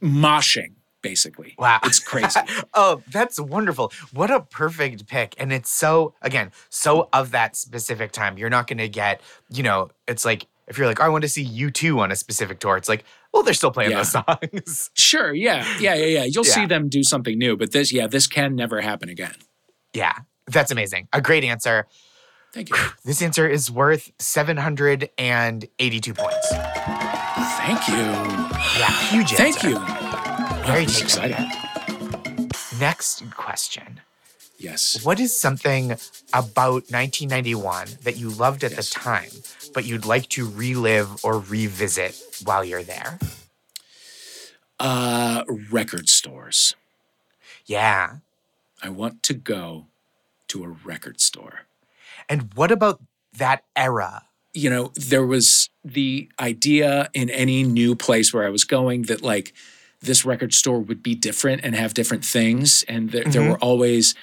moshing 0.00 0.72
basically. 1.02 1.54
Wow. 1.58 1.80
It's 1.82 1.98
crazy. 1.98 2.38
oh, 2.74 3.02
that's 3.10 3.40
wonderful. 3.40 3.92
What 4.12 4.30
a 4.30 4.40
perfect 4.40 5.08
pick. 5.08 5.34
And 5.36 5.52
it's 5.52 5.68
so, 5.68 6.14
again, 6.22 6.52
so 6.70 7.08
of 7.12 7.32
that 7.32 7.56
specific 7.56 8.12
time. 8.12 8.38
You're 8.38 8.50
not 8.50 8.68
going 8.68 8.78
to 8.78 8.88
get, 8.88 9.20
you 9.50 9.64
know, 9.64 9.90
it's 10.06 10.24
like, 10.24 10.46
if 10.68 10.78
you're 10.78 10.86
like, 10.86 11.00
oh, 11.00 11.04
I 11.04 11.08
want 11.08 11.22
to 11.22 11.28
see 11.28 11.44
U2 11.44 11.98
on 11.98 12.12
a 12.12 12.16
specific 12.16 12.58
tour, 12.60 12.76
it's 12.76 12.88
like, 12.88 13.04
well, 13.32 13.42
they're 13.42 13.54
still 13.54 13.70
playing 13.70 13.90
Yeah. 13.90 13.98
those 13.98 14.12
songs. 14.12 14.90
Sure, 14.96 15.32
yeah. 15.34 15.66
Yeah, 15.80 15.94
yeah, 15.94 16.06
yeah. 16.06 16.24
You'll 16.24 16.44
see 16.44 16.66
them 16.66 16.88
do 16.88 17.02
something 17.02 17.36
new, 17.38 17.56
but 17.56 17.72
this 17.72 17.92
yeah, 17.92 18.06
this 18.06 18.26
can 18.26 18.54
never 18.54 18.80
happen 18.80 19.08
again. 19.08 19.34
yeah, 19.94 20.14
that's 20.46 20.70
amazing. 20.70 21.08
A 21.12 21.20
great 21.20 21.44
answer. 21.44 21.86
Thank 22.54 22.68
you. 22.70 22.76
This 23.04 23.22
answer 23.22 23.48
is 23.48 23.70
worth 23.70 24.12
782 24.18 26.14
points. 26.14 26.48
Thank 26.50 27.88
you. 27.88 27.94
Yeah, 28.78 28.90
huge 29.10 29.32
answer. 29.32 29.36
Thank 29.36 29.62
you. 29.62 29.78
Very 30.66 30.80
Wow, 30.82 30.86
this 30.86 30.96
is 30.96 31.02
exciting. 31.02 31.36
exciting. 31.36 32.50
Next 32.78 33.22
question. 33.34 34.01
Yes. 34.62 35.04
What 35.04 35.18
is 35.18 35.38
something 35.38 35.92
about 36.32 36.90
1991 36.90 37.88
that 38.04 38.16
you 38.16 38.28
loved 38.30 38.62
at 38.62 38.70
Yes. 38.72 38.90
the 38.90 38.94
time, 39.00 39.30
but 39.74 39.84
you'd 39.84 40.04
like 40.04 40.28
to 40.30 40.48
relive 40.48 41.24
or 41.24 41.38
revisit 41.40 42.14
while 42.44 42.64
you're 42.64 42.84
there? 42.84 43.18
Uh, 44.78 45.44
record 45.70 46.08
stores. 46.08 46.74
Yeah. 47.66 48.16
I 48.82 48.88
want 48.88 49.22
to 49.24 49.34
go 49.34 49.86
to 50.48 50.64
a 50.64 50.68
record 50.68 51.20
store. 51.20 51.62
And 52.28 52.52
what 52.54 52.70
about 52.70 53.00
that 53.36 53.64
era? 53.76 54.24
You 54.54 54.70
know, 54.70 54.92
there 54.94 55.26
was 55.26 55.70
the 55.84 56.28
idea 56.38 57.08
in 57.14 57.30
any 57.30 57.62
new 57.62 57.94
place 57.96 58.32
where 58.34 58.44
I 58.46 58.50
was 58.50 58.64
going 58.64 59.02
that 59.02 59.22
like 59.22 59.52
this 60.00 60.24
record 60.24 60.52
store 60.52 60.80
would 60.80 61.02
be 61.02 61.14
different 61.14 61.62
and 61.64 61.74
have 61.74 61.94
different 61.94 62.24
things. 62.24 62.82
And 62.84 63.10
there, 63.10 63.24
there 63.24 63.48
were 63.48 63.58
always 63.58 64.14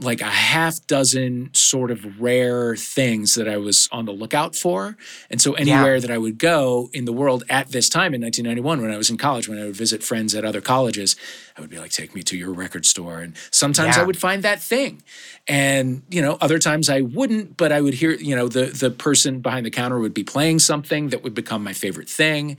like 0.00 0.20
a 0.20 0.24
half 0.24 0.86
dozen 0.86 1.50
sort 1.54 1.90
of 1.90 2.20
rare 2.20 2.76
things 2.76 3.34
that 3.34 3.48
I 3.48 3.56
was 3.56 3.88
on 3.90 4.04
the 4.04 4.12
lookout 4.12 4.54
for. 4.54 4.96
And 5.28 5.40
so 5.40 5.54
anywhere 5.54 5.94
that 6.00 6.10
I 6.10 6.18
would 6.18 6.38
go 6.38 6.88
in 6.92 7.04
the 7.04 7.12
world 7.12 7.42
at 7.50 7.72
this 7.72 7.88
time 7.88 8.14
in 8.14 8.20
1991, 8.22 8.80
when 8.80 8.92
I 8.92 8.96
was 8.96 9.10
in 9.10 9.16
college, 9.16 9.48
when 9.48 9.58
I 9.58 9.64
would 9.64 9.76
visit 9.76 10.04
friends 10.04 10.34
at 10.36 10.44
other 10.44 10.60
colleges, 10.60 11.16
I 11.56 11.60
would 11.60 11.70
be 11.70 11.78
like, 11.78 11.90
take 11.90 12.14
me 12.14 12.22
to 12.22 12.36
your 12.36 12.52
record 12.52 12.86
store. 12.86 13.18
And 13.20 13.34
sometimes 13.50 13.96
I 14.02 14.04
would 14.04 14.16
find 14.18 14.44
that 14.44 14.62
thing. 14.62 15.02
And, 15.48 16.02
you 16.10 16.22
know, 16.22 16.38
other 16.40 16.60
times 16.60 16.88
I 16.88 17.00
wouldn't, 17.00 17.56
but 17.56 17.72
I 17.72 17.80
would 17.80 17.94
hear, 17.94 18.12
you 18.12 18.36
know, 18.36 18.46
the 18.46 18.66
the 18.66 18.90
person 18.90 19.40
behind 19.40 19.66
the 19.66 19.70
counter 19.70 19.98
would 19.98 20.14
be 20.14 20.24
playing 20.24 20.60
something 20.60 21.08
that 21.08 21.24
would 21.24 21.34
become 21.34 21.64
my 21.64 21.72
favorite 21.72 22.08
thing. 22.08 22.56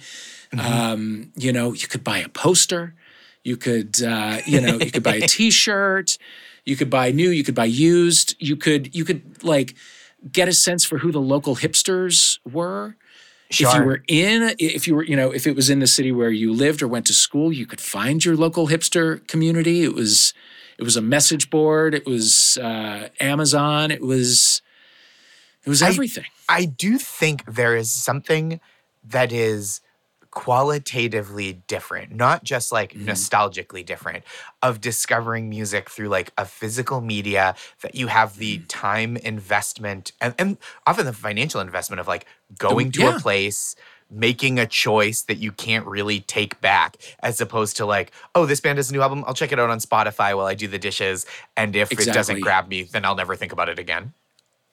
Um, 0.58 1.32
you 1.36 1.54
know, 1.54 1.74
you 1.74 1.88
could 1.88 2.04
buy 2.04 2.18
a 2.18 2.28
poster. 2.30 2.96
You 3.44 3.58
could, 3.58 4.02
uh, 4.04 4.40
you 4.46 4.60
know, 4.62 4.78
you 4.78 4.92
could 4.92 5.04
buy 5.04 5.16
a 5.16 5.22
T-shirt. 5.28 6.18
You 6.66 6.76
could 6.76 6.90
buy 6.90 7.12
new. 7.12 7.30
You 7.30 7.44
could 7.44 7.56
buy 7.56 7.66
used. 7.66 8.36
You 8.40 8.56
could, 8.56 8.96
you 8.96 9.06
could 9.06 9.44
like 9.44 9.76
get 10.32 10.48
a 10.48 10.54
sense 10.54 10.84
for 10.86 10.98
who 11.00 11.12
the 11.12 11.22
local 11.22 11.56
hipsters 11.56 12.40
were. 12.50 12.96
If 13.50 13.74
you 13.80 13.84
were 13.86 14.04
in, 14.08 14.56
if 14.60 14.88
you 14.88 14.96
were, 14.96 15.04
you 15.04 15.16
know, 15.16 15.32
if 15.32 15.48
it 15.48 15.56
was 15.56 15.70
in 15.72 15.80
the 15.80 15.88
city 15.88 16.12
where 16.12 16.30
you 16.30 16.54
lived 16.54 16.84
or 16.84 16.88
went 16.88 17.08
to 17.08 17.14
school, 17.14 17.52
you 17.52 17.66
could 17.66 17.82
find 17.82 18.24
your 18.24 18.36
local 18.36 18.68
hipster 18.68 19.26
community. 19.28 19.84
It 19.84 19.96
was, 19.96 20.34
it 20.78 20.84
was 20.84 20.96
a 20.96 21.02
message 21.02 21.50
board. 21.50 21.96
It 21.96 22.06
was 22.06 22.58
uh, 22.62 23.08
Amazon. 23.20 23.90
It 23.90 24.02
was 24.02 24.62
it 25.66 25.70
was 25.70 25.82
I- 25.82 25.90
everything. 25.90 26.26
I 26.48 26.66
do 26.66 26.98
think 27.00 27.44
there 27.46 27.76
is 27.76 27.92
something 27.92 28.60
that 29.04 29.32
is 29.32 29.82
qualitatively 30.32 31.54
different, 31.68 32.12
not 32.14 32.44
just 32.44 32.72
like 32.72 32.94
Mhm. 32.94 33.06
nostalgically 33.06 33.86
different, 33.86 34.24
of 34.62 34.80
discovering 34.82 35.50
music 35.50 35.90
through 35.90 36.10
like 36.10 36.32
a 36.38 36.46
physical 36.46 37.02
media 37.02 37.56
that 37.82 37.96
you 37.96 38.08
have 38.08 38.38
the 38.38 38.58
Mm-hmm. 38.58 38.68
time 38.68 39.18
investment 39.18 40.12
and, 40.22 40.34
and 40.38 40.58
often 40.86 41.06
the 41.06 41.14
financial 41.14 41.62
investment 41.62 42.00
of 42.00 42.08
like 42.08 42.26
going 42.58 42.92
to 42.94 43.02
yeah. 43.02 43.16
a 43.16 43.20
place. 43.20 43.76
Making 44.12 44.58
a 44.58 44.66
choice 44.66 45.22
that 45.22 45.38
you 45.38 45.52
can't 45.52 45.86
really 45.86 46.22
take 46.22 46.60
back, 46.62 46.98
as 47.22 47.40
opposed 47.40 47.78
to 47.78 47.86
like, 47.86 48.12
oh, 48.34 48.48
this 48.48 48.60
band 48.60 48.80
has 48.80 48.90
a 48.90 48.94
new 48.94 49.04
album. 49.04 49.24
I'll 49.28 49.36
check 49.36 49.52
it 49.52 49.60
out 49.60 49.70
on 49.70 49.78
Spotify 49.78 50.36
while 50.36 50.48
I 50.48 50.56
do 50.56 50.68
the 50.68 50.80
dishes. 50.80 51.28
And 51.56 51.76
if 51.76 51.92
it 51.92 52.04
doesn't 52.12 52.40
grab 52.40 52.68
me, 52.68 52.82
then 52.82 53.06
I'll 53.06 53.14
never 53.16 53.36
think 53.36 53.52
about 53.52 53.70
it 53.70 53.78
again. 53.78 54.14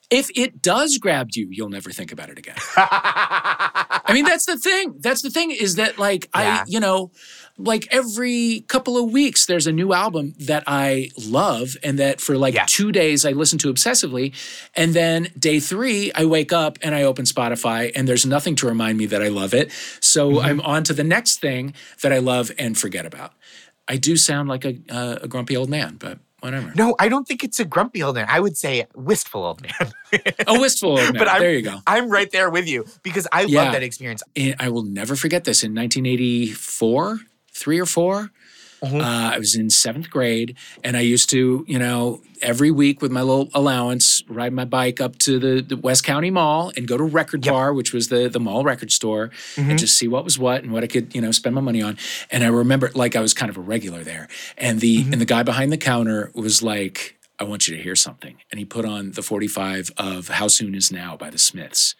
if 0.09 0.31
it 0.35 0.59
does 0.63 0.97
grab 0.97 1.27
you, 1.33 1.47
you'll 1.51 1.69
never 1.69 1.91
think 1.91 2.11
about 2.11 2.29
it 2.31 2.39
again. 2.39 2.55
I 4.07 4.13
mean, 4.13 4.25
that's 4.25 4.45
the 4.45 4.57
thing. 4.57 4.95
That's 4.99 5.21
the 5.21 5.29
thing 5.29 5.51
is 5.51 5.75
that, 5.75 5.97
like, 5.99 6.29
Yeah. 6.33 6.61
I, 6.61 6.63
you 6.67 6.79
know, 6.79 7.11
like 7.59 7.87
every 7.91 8.61
couple 8.67 8.97
of 9.03 9.11
weeks, 9.11 9.47
there's 9.47 9.65
a 9.67 9.71
new 9.71 9.91
album 9.91 10.35
that 10.39 10.63
I 10.67 11.09
love, 11.27 11.75
and 11.83 11.97
that 11.99 12.21
for 12.21 12.37
like 12.37 12.53
Yes. 12.53 12.71
two 12.71 12.91
days 12.91 13.25
I 13.25 13.31
listen 13.31 13.57
to 13.59 13.73
obsessively. 13.73 14.33
And 14.75 14.93
then 14.93 15.29
day 15.37 15.59
three, 15.59 16.11
I 16.13 16.25
wake 16.25 16.53
up 16.53 16.77
and 16.83 16.93
I 16.93 17.03
open 17.03 17.25
Spotify, 17.25 17.91
and 17.95 18.07
there's 18.07 18.25
nothing 18.25 18.55
to 18.57 18.67
remind 18.67 18.97
me 18.97 19.07
that 19.07 19.21
I 19.23 19.27
love 19.29 19.53
it. 19.53 19.71
So 19.99 20.29
Mm-hmm. 20.33 20.45
I'm 20.45 20.61
on 20.61 20.83
to 20.85 20.93
the 20.93 21.03
next 21.03 21.41
thing 21.41 21.73
that 22.01 22.13
I 22.13 22.19
love 22.19 22.51
and 22.59 22.77
forget 22.77 23.05
about. 23.05 23.33
I 23.87 23.97
do 23.97 24.17
sound 24.17 24.49
like 24.49 24.65
a, 24.65 24.77
uh, 24.89 25.17
a 25.23 25.27
grumpy 25.27 25.55
old 25.57 25.69
man, 25.69 25.95
but 25.97 26.19
whatever. 26.41 26.71
No, 26.75 26.95
I 26.99 27.09
don't 27.09 27.27
think 27.27 27.43
it's 27.43 27.59
a 27.59 27.65
grumpy 27.65 28.03
old 28.03 28.15
man. 28.15 28.27
I 28.29 28.39
would 28.39 28.57
say 28.57 28.85
wistful 28.95 29.43
old 29.43 29.61
man. 29.61 29.91
A 30.47 30.59
wistful 30.59 30.91
old 30.91 30.99
man. 30.99 31.13
But 31.13 31.27
I'm- 31.27 31.41
there 31.41 31.53
you 31.53 31.61
go. 31.61 31.79
I'm 31.87 32.09
right 32.09 32.31
there 32.31 32.49
with 32.49 32.67
you 32.67 32.85
because 33.03 33.27
I 33.31 33.41
Yeah. 33.43 33.63
love 33.63 33.73
that 33.73 33.83
experience. 33.83 34.23
and 34.35 34.55
I 34.59 34.69
will 34.69 34.83
never 34.83 35.15
forget 35.15 35.43
this. 35.43 35.63
In 35.63 35.73
1984, 35.73 37.19
three 37.51 37.79
or 37.79 37.85
4 37.85 38.31
Mhm. 38.83 39.01
uh, 39.01 39.33
I 39.35 39.39
was 39.39 39.55
in 39.55 39.69
seventh 39.69 40.09
grade, 40.09 40.55
and 40.83 40.95
I 40.95 41.01
used 41.01 41.29
to, 41.31 41.65
you 41.67 41.79
know, 41.79 42.21
every 42.41 42.69
week 42.69 43.01
with 43.01 43.11
my 43.11 43.21
little 43.21 43.49
allowance, 43.55 44.21
ride 44.27 44.53
my 44.53 44.65
bike 44.65 45.01
up 45.01 45.17
to 45.19 45.39
the, 45.39 45.61
the 45.61 45.77
West 45.77 46.03
County 46.03 46.29
Mall 46.29 46.71
and 46.77 46.87
go 46.87 46.95
to 46.97 47.03
Record 47.03 47.43
Yep. 47.45 47.51
Bar, 47.53 47.73
which 47.73 47.91
was 47.93 48.09
the 48.09 48.29
the 48.29 48.39
mall 48.39 48.63
record 48.63 48.91
store, 48.91 49.31
Mhm. 49.55 49.69
and 49.71 49.79
just 49.79 49.97
see 49.97 50.07
what 50.07 50.23
was 50.23 50.37
what 50.37 50.63
and 50.63 50.71
what 50.71 50.83
I 50.83 50.87
could, 50.87 51.15
you 51.15 51.21
know, 51.21 51.31
spend 51.31 51.55
my 51.55 51.61
money 51.61 51.81
on. 51.81 51.97
And 52.29 52.43
I 52.43 52.47
remember, 52.47 52.91
like, 52.93 53.15
I 53.15 53.21
was 53.21 53.33
kind 53.33 53.49
of 53.49 53.57
a 53.57 53.61
regular 53.61 54.03
there, 54.03 54.27
and 54.57 54.79
the 54.79 54.99
Mm-hmm. 54.99 55.13
and 55.13 55.21
the 55.21 55.25
guy 55.25 55.41
behind 55.43 55.71
the 55.71 55.77
counter 55.77 56.31
was 56.35 56.61
like. 56.61 57.15
I 57.39 57.43
want 57.43 57.67
you 57.67 57.77
to 57.77 57.83
hear 57.83 57.95
something. 57.95 58.37
And 58.49 58.57
he 58.57 58.65
put 58.65 58.83
on 58.83 59.11
the 59.11 59.21
45 59.21 59.91
of 59.95 60.27
How 60.29 60.47
Soon 60.47 60.73
Is 60.73 60.91
Now 60.91 61.15
by 61.15 61.29
the 61.29 61.37
Smiths. 61.37 61.93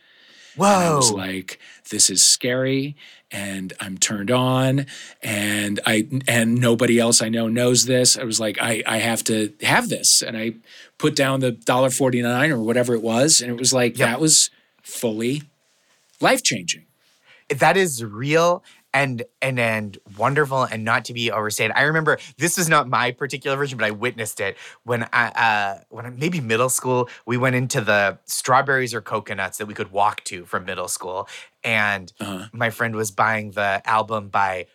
And 0.55 0.65
I 0.65 0.95
was 0.95 1.11
Whoa. 1.11 1.15
like, 1.17 1.59
this 1.91 2.09
is 2.09 2.23
scary 2.23 2.95
and 3.31 3.73
I'm 3.79 3.97
turned 3.97 4.31
on 4.31 4.85
and 5.21 5.79
I 5.85 6.07
and 6.27 6.55
nobody 6.61 6.99
else 6.99 7.21
I 7.21 7.29
know 7.29 7.47
knows 7.47 7.85
this. 7.85 8.17
I 8.17 8.23
was 8.23 8.39
like, 8.39 8.57
I, 8.61 8.83
I 8.85 8.97
have 8.99 9.23
to 9.25 9.53
have 9.61 9.89
this. 9.89 10.21
And 10.21 10.37
I 10.37 10.53
put 10.97 11.15
down 11.15 11.39
the 11.41 11.51
dollar 11.51 11.89
forty 11.89 12.21
nine 12.21 12.51
or 12.51 12.59
whatever 12.59 12.93
it 12.95 13.01
was. 13.01 13.41
And 13.41 13.51
it 13.51 13.57
was 13.57 13.73
like 13.73 13.97
Yep. 13.97 14.07
that 14.07 14.19
was 14.21 14.49
fully 14.81 15.43
life 16.21 16.41
changing. 16.43 16.85
that 17.49 17.77
is 17.77 18.03
real 18.03 18.63
and 18.97 19.23
and 19.41 19.59
and 19.59 19.97
wonderful 20.17 20.63
and 20.63 20.83
not 20.83 21.05
to 21.05 21.13
be 21.13 21.31
overstated. 21.31 21.73
I 21.75 21.83
remember 21.83 22.17
this 22.37 22.57
was 22.57 22.67
not 22.67 22.87
my 22.87 23.11
particular 23.11 23.55
version, 23.57 23.77
but 23.77 23.85
I 23.85 23.91
witnessed 23.91 24.39
it 24.39 24.57
when 24.83 25.07
I 25.13 25.25
uh 25.47 25.79
when 25.89 26.05
I, 26.07 26.09
maybe 26.09 26.39
middle 26.41 26.69
school. 26.69 27.09
We 27.25 27.37
went 27.37 27.55
into 27.55 27.81
the 27.81 28.17
strawberries 28.25 28.93
or 28.93 29.01
coconuts 29.01 29.57
that 29.59 29.67
we 29.67 29.73
could 29.73 29.91
walk 29.91 30.23
to 30.25 30.45
from 30.45 30.65
middle 30.65 30.87
school, 30.87 31.27
and 31.63 32.11
Uh-huh. 32.19 32.45
my 32.53 32.69
friend 32.69 32.95
was 32.95 33.11
buying 33.11 33.51
the 33.51 33.81
album 33.97 34.29
by 34.29 34.65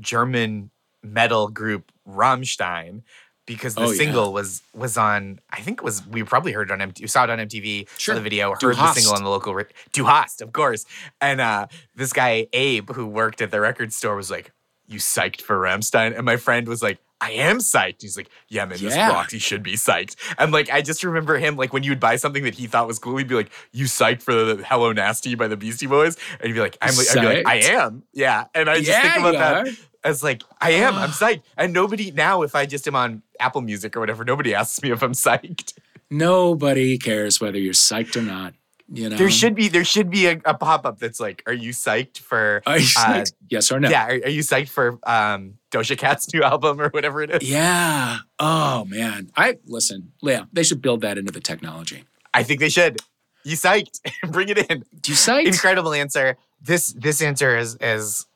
German 0.00 0.70
metal 1.02 1.48
group 1.48 1.92
Rammstein 2.08 3.02
because 3.46 3.74
the 3.74 3.82
Oh, 3.82 3.90
yeah. 3.90 3.96
single 3.96 4.32
was 4.32 4.62
was 4.74 4.96
on 4.96 5.40
I 5.50 5.60
think 5.60 5.78
it 5.80 5.84
was 5.84 6.06
we 6.06 6.22
probably 6.22 6.52
heard 6.52 6.70
it 6.70 6.72
on 6.72 6.78
MTV, 6.90 7.08
saw 7.10 7.24
it 7.24 7.30
on 7.30 7.38
MTV, 7.38 7.88
Sure. 7.98 8.14
saw 8.14 8.18
the 8.18 8.22
video, 8.22 8.54
Du 8.54 8.66
heard 8.68 8.76
the 8.76 8.92
single 8.92 9.14
on 9.14 9.22
the 9.24 9.30
local 9.30 9.56
Du 9.92 10.04
hast, 10.04 10.40
of 10.40 10.52
course. 10.52 10.84
And 11.20 11.40
uh 11.40 11.66
this 11.94 12.12
guy 12.12 12.46
Abe 12.52 12.90
who 12.92 13.06
worked 13.06 13.40
at 13.40 13.50
the 13.50 13.60
record 13.60 13.92
store 13.92 14.16
was 14.16 14.30
like, 14.30 14.52
"You 14.86 14.98
psyched 14.98 15.40
for 15.42 15.58
Rammstein?" 15.58 16.16
And 16.16 16.24
my 16.24 16.36
friend 16.36 16.66
was 16.68 16.82
like, 16.82 16.98
"I 17.20 17.32
am 17.32 17.58
psyched." 17.58 18.02
He's 18.02 18.16
like, 18.16 18.28
"Yeah, 18.48 18.64
man, 18.64 18.78
this 18.78 18.94
Yeah. 18.94 19.08
rocks. 19.10 19.32
You 19.32 19.38
should 19.40 19.62
be 19.62 19.74
psyched." 19.74 20.16
And 20.38 20.52
like 20.52 20.70
I 20.70 20.80
just 20.82 21.02
remember 21.04 21.36
him 21.38 21.56
like 21.56 21.72
when 21.72 21.82
you 21.82 21.90
would 21.90 22.00
buy 22.00 22.16
something 22.16 22.44
that 22.44 22.54
he 22.54 22.66
thought 22.66 22.86
was 22.86 22.98
cool, 22.98 23.16
he'd 23.16 23.28
be 23.28 23.34
like, 23.34 23.50
"You 23.72 23.86
psyched 23.86 24.22
for 24.22 24.32
the 24.34 24.64
Hello 24.64 24.92
Nasty 24.92 25.34
by 25.34 25.48
the 25.48 25.56
Beastie 25.56 25.86
Boys?" 25.86 26.16
And 26.38 26.46
he'd 26.46 26.54
be 26.54 26.60
like, 26.60 26.78
"I'm 26.80 26.94
like, 26.96 27.08
I'd 27.10 27.20
be 27.20 27.26
like, 27.26 27.46
I 27.46 27.56
am, 27.72 28.02
yeah." 28.12 28.44
And 28.54 28.70
I 28.70 28.76
just 28.78 28.88
yeah, 28.88 29.02
think 29.02 29.26
about 29.26 29.64
that 29.66 29.76
are. 30.04 30.08
as 30.10 30.22
like, 30.22 30.42
I 30.60 30.70
am, 30.72 30.94
I'm 30.94 31.10
Ah. 31.10 31.12
psyched. 31.12 31.42
And 31.56 31.72
nobody 31.72 32.10
now, 32.10 32.42
if 32.42 32.54
I 32.54 32.66
just 32.66 32.86
am 32.88 32.96
on 32.96 33.22
Apple 33.40 33.60
Music 33.60 33.96
or 33.96 34.00
whatever, 34.00 34.24
nobody 34.24 34.54
asks 34.54 34.82
me 34.82 34.90
if 34.92 35.02
I'm 35.02 35.12
psyched. 35.12 35.74
Nobody 36.10 36.98
cares 36.98 37.40
whether 37.40 37.58
you're 37.58 37.72
psyched 37.72 38.16
or 38.16 38.22
not. 38.22 38.54
You 38.92 39.08
know, 39.08 39.16
There 39.16 39.30
should 39.30 39.54
be 39.54 39.68
there 39.68 39.84
should 39.86 40.10
be 40.10 40.26
a, 40.26 40.38
a 40.44 40.52
pop 40.52 40.84
up 40.84 40.98
that's 40.98 41.18
like, 41.18 41.42
"Are 41.46 41.52
you 41.54 41.70
psyched 41.72 42.18
for?" 42.18 42.62
Are 42.66 42.76
you 42.76 42.86
uh, 42.98 43.14
psyched? 43.14 43.32
yes 43.48 43.72
or 43.72 43.80
no? 43.80 43.88
Yeah, 43.88 44.04
are, 44.04 44.20
are 44.26 44.28
you 44.28 44.42
psyched 44.42 44.68
for 44.68 44.98
um, 45.04 45.54
Doja 45.70 45.96
Cat's 45.96 46.30
new 46.34 46.42
album 46.52 46.78
or 46.78 46.90
whatever 46.90 47.22
it 47.22 47.30
is? 47.30 47.48
Yeah. 47.48 48.18
Oh 48.38 48.84
man. 48.84 49.30
I 49.34 49.56
listen. 49.64 50.12
Yeah, 50.20 50.44
they 50.52 50.62
should 50.62 50.82
build 50.82 51.00
that 51.00 51.16
into 51.16 51.32
the 51.32 51.40
technology. 51.40 52.04
I 52.34 52.42
think 52.42 52.60
they 52.60 52.68
should. 52.68 52.98
You 53.44 53.56
psyched? 53.56 54.00
Bring 54.30 54.50
it 54.50 54.58
in. 54.70 54.84
Do 55.00 55.12
you 55.12 55.16
cite? 55.16 55.46
Incredible 55.46 55.94
answer. 55.94 56.36
This 56.60 56.88
this 56.92 57.22
answer 57.22 57.56
is 57.56 57.76
is 57.80 58.26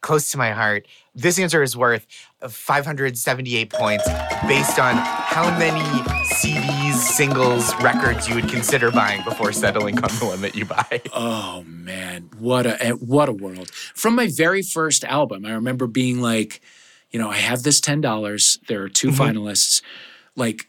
close 0.00 0.28
to 0.28 0.38
my 0.38 0.52
heart. 0.52 0.86
This 1.14 1.38
answer 1.38 1.62
is 1.62 1.76
worth 1.76 2.06
578 2.46 3.70
points 3.72 4.04
based 4.48 4.80
on 4.80 4.96
how 4.96 5.48
many 5.58 5.80
CDs, 6.34 6.94
singles, 6.94 7.72
records 7.76 8.28
you 8.28 8.34
would 8.34 8.48
consider 8.48 8.90
buying 8.90 9.22
before 9.22 9.52
settling 9.52 9.96
on 9.98 10.08
the 10.18 10.26
one 10.26 10.40
that 10.42 10.56
you 10.56 10.64
buy. 10.64 11.02
Oh 11.12 11.62
man, 11.68 12.30
what 12.38 12.66
a 12.66 12.82
eh, 12.84 12.90
what 12.92 13.28
a 13.28 13.32
world! 13.32 13.70
From 13.70 14.16
my 14.16 14.26
very 14.28 14.62
first 14.62 15.04
album, 15.04 15.46
I 15.46 15.52
remember 15.52 15.86
being 15.86 16.20
like, 16.20 16.60
you 17.12 17.20
know, 17.20 17.30
I 17.30 17.36
have 17.36 17.62
this 17.62 17.80
ten 17.80 18.00
dollars. 18.00 18.58
There 18.66 18.82
are 18.82 18.88
2 18.88 19.08
Mhm. 19.08 19.14
finalists. 19.16 19.82
Like, 20.34 20.68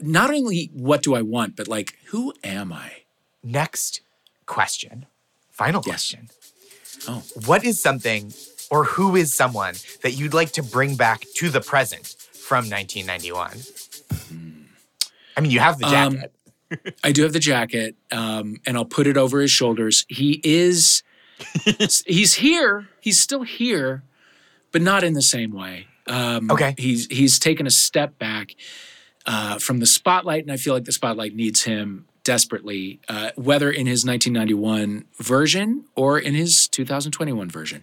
not 0.00 0.30
only 0.30 0.70
what 0.72 1.02
do 1.04 1.14
I 1.14 1.22
want, 1.22 1.54
but 1.54 1.68
like, 1.68 1.96
who 2.06 2.32
am 2.42 2.72
I? 2.72 3.02
Next 3.44 4.00
question. 4.46 5.06
Final 5.52 5.82
Yes. 5.86 5.92
question. 6.12 6.28
Oh. 7.06 7.22
What 7.46 7.64
is 7.64 7.80
something 7.80 8.32
or 8.70 8.84
who 8.84 9.16
is 9.16 9.32
someone 9.34 9.74
that 10.02 10.12
you'd 10.12 10.34
like 10.34 10.52
to 10.52 10.62
bring 10.62 10.96
back 10.96 11.24
to 11.36 11.48
the 11.48 11.60
present 11.60 12.06
from 12.06 12.68
1991? 12.68 13.50
I 15.36 15.40
mean, 15.40 15.50
you 15.50 15.60
have 15.60 15.78
the. 15.78 15.86
Um, 15.86 16.14
jacket. 16.14 16.32
I 17.04 17.12
do 17.12 17.22
have 17.22 17.32
the 17.32 17.38
jacket, 17.40 17.94
um, 18.10 18.56
and 18.66 18.76
I'll 18.76 18.84
put 18.84 19.06
it 19.06 19.16
over 19.16 19.40
his 19.40 19.50
shoulders. 19.50 20.04
He 20.08 20.40
is, 20.42 21.02
he's 22.06 22.34
here. 22.34 22.88
He's 23.00 23.20
still 23.20 23.42
here, 23.42 24.02
but 24.72 24.82
not 24.82 25.04
in 25.04 25.12
the 25.12 25.22
same 25.22 25.52
way. 25.52 25.86
Um, 26.06 26.50
Okay. 26.50 26.74
He's 26.76 27.06
he's 27.06 27.38
taken 27.38 27.66
a 27.66 27.70
step 27.70 28.18
back 28.18 28.54
uh, 29.26 29.58
from 29.58 29.78
the 29.78 29.86
spotlight, 29.86 30.42
and 30.42 30.52
I 30.52 30.56
feel 30.56 30.74
like 30.74 30.84
the 30.84 30.92
spotlight 30.92 31.34
needs 31.34 31.62
him 31.62 32.06
desperately, 32.24 33.00
uh, 33.08 33.30
whether 33.36 33.70
in 33.70 33.86
his 33.86 34.04
1991 34.04 35.04
version 35.18 35.84
or 35.94 36.18
in 36.18 36.34
his 36.34 36.66
2021 36.68 37.48
version. 37.50 37.82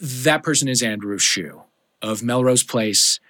That 0.00 0.42
person 0.42 0.68
is 0.68 0.82
Andrew 0.82 1.18
Shue 1.18 1.62
of 2.02 2.22
Melrose 2.22 2.62
Place. 2.62 3.20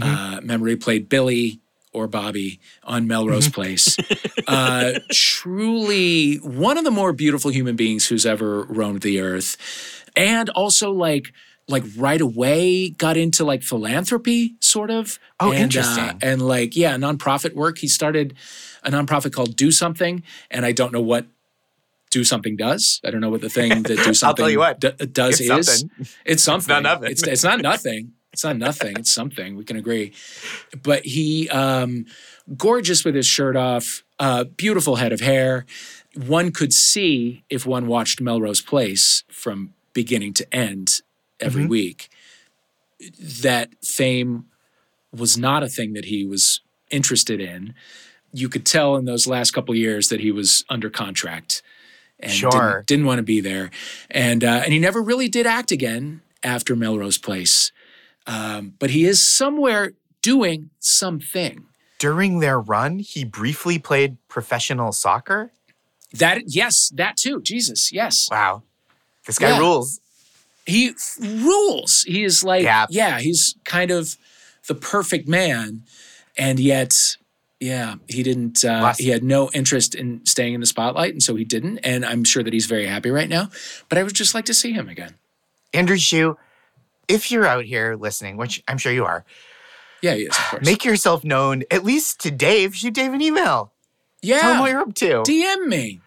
Uh, 0.00 0.40
memory 0.42 0.74
played 0.74 1.08
Billy 1.08 1.60
or 1.92 2.06
Bobby 2.06 2.60
on 2.82 3.06
Melrose 3.06 3.48
Place. 3.48 3.96
Uh, 4.48 4.98
truly 5.12 6.34
one 6.36 6.76
of 6.76 6.82
the 6.82 6.90
more 6.90 7.12
beautiful 7.12 7.50
human 7.50 7.76
beings 7.76 8.08
who's 8.08 8.26
ever 8.26 8.64
roamed 8.64 9.00
the 9.00 9.20
earth, 9.20 9.56
and 10.16 10.50
also 10.50 10.90
like 10.90 11.32
like 11.68 11.84
right 11.96 12.20
away 12.20 12.90
got 12.90 13.16
into 13.16 13.44
like 13.44 13.62
philanthropy, 13.62 14.56
sort 14.60 14.90
of. 14.90 15.20
Oh, 15.38 15.52
and, 15.52 15.62
interesting. 15.62 16.04
Uh, 16.04 16.18
and 16.20 16.42
like 16.42 16.76
yeah, 16.76 16.96
nonprofit 16.96 17.54
work. 17.54 17.78
He 17.78 17.86
started 17.86 18.34
a 18.82 18.90
nonprofit 18.90 19.32
called 19.32 19.56
Do 19.56 19.70
Something, 19.70 20.24
and 20.50 20.66
I 20.66 20.72
don't 20.72 20.92
know 20.92 21.00
what 21.00 21.26
do 22.12 22.22
something 22.22 22.54
does. 22.56 23.00
I 23.04 23.10
don't 23.10 23.20
know 23.20 23.30
what 23.30 23.40
the 23.40 23.48
thing 23.58 23.82
that 23.82 23.88
do 23.88 24.14
something 24.14 24.28
I'll 24.28 24.34
tell 24.34 24.50
you 24.50 24.60
what, 24.60 24.78
d- 24.80 24.92
does 25.06 25.40
it's 25.40 25.50
is. 25.50 25.78
something. 25.80 26.06
It's 26.24 26.42
something. 26.44 26.82
nothing. 26.84 27.10
It's, 27.10 27.22
it's 27.24 27.42
not 27.42 27.60
nothing. 27.60 28.12
It's 28.32 28.44
not 28.44 28.56
nothing. 28.56 28.96
It's 28.98 29.12
something. 29.12 29.56
We 29.56 29.64
can 29.64 29.76
agree. 29.76 30.12
But 30.82 31.04
he, 31.04 31.48
um, 31.48 32.06
gorgeous 32.56 33.04
with 33.04 33.14
his 33.14 33.26
shirt 33.26 33.56
off, 33.56 34.04
uh, 34.18 34.44
beautiful 34.44 34.96
head 34.96 35.12
of 35.12 35.20
hair. 35.20 35.66
One 36.14 36.50
could 36.52 36.72
see 36.72 37.44
if 37.50 37.66
one 37.66 37.86
watched 37.86 38.20
Melrose 38.20 38.60
Place 38.60 39.24
from 39.30 39.74
beginning 39.94 40.34
to 40.34 40.54
end 40.54 41.00
every 41.40 41.64
Mhm. 41.64 41.68
week 41.68 42.08
that 43.18 43.70
fame 43.84 44.46
was 45.12 45.36
not 45.36 45.62
a 45.62 45.68
thing 45.68 45.92
that 45.94 46.06
he 46.06 46.24
was 46.24 46.60
interested 46.90 47.40
in. 47.40 47.74
You 48.32 48.48
could 48.48 48.64
tell 48.64 48.96
in 48.96 49.04
those 49.04 49.26
last 49.26 49.50
couple 49.50 49.74
years 49.74 50.08
that 50.08 50.20
he 50.20 50.30
was 50.30 50.64
under 50.70 50.88
contract 50.88 51.62
and 52.22 52.32
Sure. 52.32 52.50
didn't, 52.50 52.86
didn't 52.86 53.06
want 53.06 53.18
to 53.18 53.22
be 53.22 53.40
there. 53.40 53.70
And 54.10 54.42
uh, 54.44 54.62
and 54.64 54.72
he 54.72 54.78
never 54.78 55.02
really 55.02 55.28
did 55.28 55.46
act 55.46 55.70
again 55.72 56.20
after 56.42 56.74
Melrose 56.76 57.18
Place. 57.18 57.72
Um, 58.26 58.74
but 58.78 58.90
he 58.90 59.04
is 59.04 59.24
somewhere 59.24 59.92
doing 60.22 60.70
something. 60.78 61.66
During 61.98 62.40
their 62.40 62.58
run, 62.60 62.98
he 63.00 63.24
briefly 63.24 63.78
played 63.78 64.16
professional 64.28 64.92
soccer. 64.92 65.52
That 66.14 66.42
yes, 66.46 66.90
that 66.94 67.16
too. 67.16 67.40
Jesus, 67.42 67.92
yes. 67.92 68.28
Wow. 68.30 68.62
This 69.26 69.38
guy 69.38 69.50
Yeah. 69.50 69.58
rules. 69.58 70.00
he 70.66 70.88
f- 70.90 71.16
rules. 71.20 72.04
He 72.06 72.22
is 72.22 72.44
like, 72.44 72.62
Yeah. 72.62 72.86
yeah. 72.90 73.18
he's 73.18 73.56
kind 73.64 73.90
of 73.90 74.16
the 74.68 74.74
perfect 74.76 75.26
man, 75.28 75.82
and 76.36 76.60
yet, 76.60 76.92
yeah, 77.62 77.94
he 78.08 78.22
didn't. 78.22 78.64
Uh, 78.64 78.82
Last- 78.82 79.00
he 79.00 79.08
had 79.10 79.22
no 79.22 79.48
interest 79.54 79.94
in 79.94 80.24
staying 80.26 80.54
in 80.54 80.60
the 80.60 80.66
spotlight, 80.66 81.12
and 81.12 81.22
so 81.22 81.34
he 81.36 81.44
didn't. 81.44 81.78
And 81.78 82.04
I'm 82.04 82.24
sure 82.24 82.42
that 82.42 82.52
he's 82.52 82.66
very 82.66 82.86
happy 82.86 83.10
right 83.10 83.28
now. 83.28 83.48
But 83.88 83.98
I 83.98 84.02
would 84.02 84.14
just 84.14 84.34
like 84.34 84.44
to 84.46 84.54
see 84.54 84.72
him 84.72 84.88
again. 84.88 85.14
Andrew 85.72 85.96
Shue, 85.96 86.36
if 87.08 87.30
you're 87.30 87.46
out 87.46 87.64
here 87.64 87.94
listening, 87.94 88.36
which 88.36 88.62
I'm 88.68 88.78
sure 88.78 88.92
you 88.92 89.04
are, 89.04 89.24
Yeah, 90.02 90.14
he 90.14 90.22
is, 90.22 90.36
of 90.36 90.44
course. 90.50 90.66
make 90.66 90.84
yourself 90.84 91.24
known 91.24 91.62
at 91.70 91.84
least 91.84 92.20
to 92.20 92.30
Dave. 92.30 92.74
Shoot 92.74 92.94
Dave 92.94 93.12
an 93.14 93.22
email. 93.22 93.72
Yeah, 94.20 94.40
Tell 94.40 94.52
him 94.54 94.58
what 94.60 94.70
you're 94.70 94.80
up 94.80 94.94
to. 94.94 95.22
DM 95.22 95.66
me. 95.68 96.00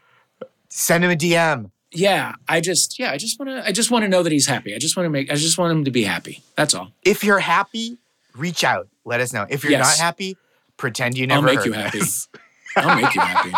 Send 0.69 1.03
him 1.03 1.11
a 1.11 1.15
DM. 1.15 1.71
Yeah, 1.91 2.33
I 2.49 2.59
just, 2.59 2.99
yeah, 2.99 3.11
I 3.11 3.17
just 3.17 3.39
want 3.39 3.49
to, 3.49 3.65
I 3.65 3.71
just 3.71 3.89
want 3.91 4.03
to 4.03 4.09
know 4.09 4.21
that 4.23 4.31
he's 4.31 4.47
happy. 4.47 4.75
I 4.75 4.77
just 4.79 4.97
want 4.97 5.05
to 5.05 5.09
make, 5.09 5.31
I 5.31 5.35
just 5.35 5.57
want 5.57 5.71
him 5.71 5.85
to 5.85 5.91
be 5.91 6.03
happy. 6.03 6.43
That's 6.57 6.73
all. 6.73 6.91
If 7.03 7.23
you're 7.23 7.39
happy, 7.39 7.97
reach 8.35 8.63
out. 8.65 8.89
Let 9.05 9.21
us 9.21 9.31
know. 9.31 9.45
If 9.49 9.63
you're 9.63 9.71
Yes. 9.71 9.97
not 9.97 10.03
happy, 10.03 10.35
pretend 10.77 11.17
you 11.17 11.27
never. 11.27 11.47
I'll 11.49 11.55
make 11.55 11.65
you 11.65 11.71
happy. 11.73 11.99
this. 11.99 12.27
I'll 12.75 12.95
make 13.01 13.13
you 13.15 13.21
happy. 13.21 13.51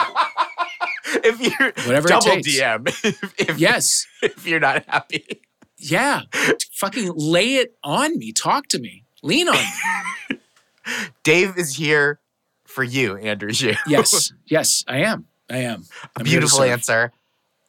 if 1.27 1.39
you're 1.39 1.71
Whatever 1.85 2.07
double. 2.09 2.27
DM. 2.27 2.87
If, 3.03 3.33
if, 3.49 3.57
Yes. 3.59 4.05
if 4.21 4.45
you're 4.45 4.59
not 4.59 4.83
happy. 4.87 5.25
Yeah. 5.77 6.21
Fucking 6.73 7.13
lay 7.15 7.55
it 7.55 7.75
on 7.83 8.17
me. 8.17 8.31
Talk 8.31 8.67
to 8.69 8.79
me. 8.79 9.03
Lean 9.23 9.47
on 9.49 9.55
me. 10.29 10.37
Dave 11.23 11.57
is 11.57 11.75
here 11.75 12.19
for 12.65 12.83
you, 12.83 13.17
Andrew 13.17 13.51
Shue. 13.51 13.73
Yes, 13.87 14.31
yes, 14.45 14.83
I 14.87 14.99
am. 14.99 15.25
I 15.49 15.57
am. 15.57 15.83
A 16.15 16.19
I'm 16.19 16.23
beautiful 16.25 16.61
answer. 16.63 17.11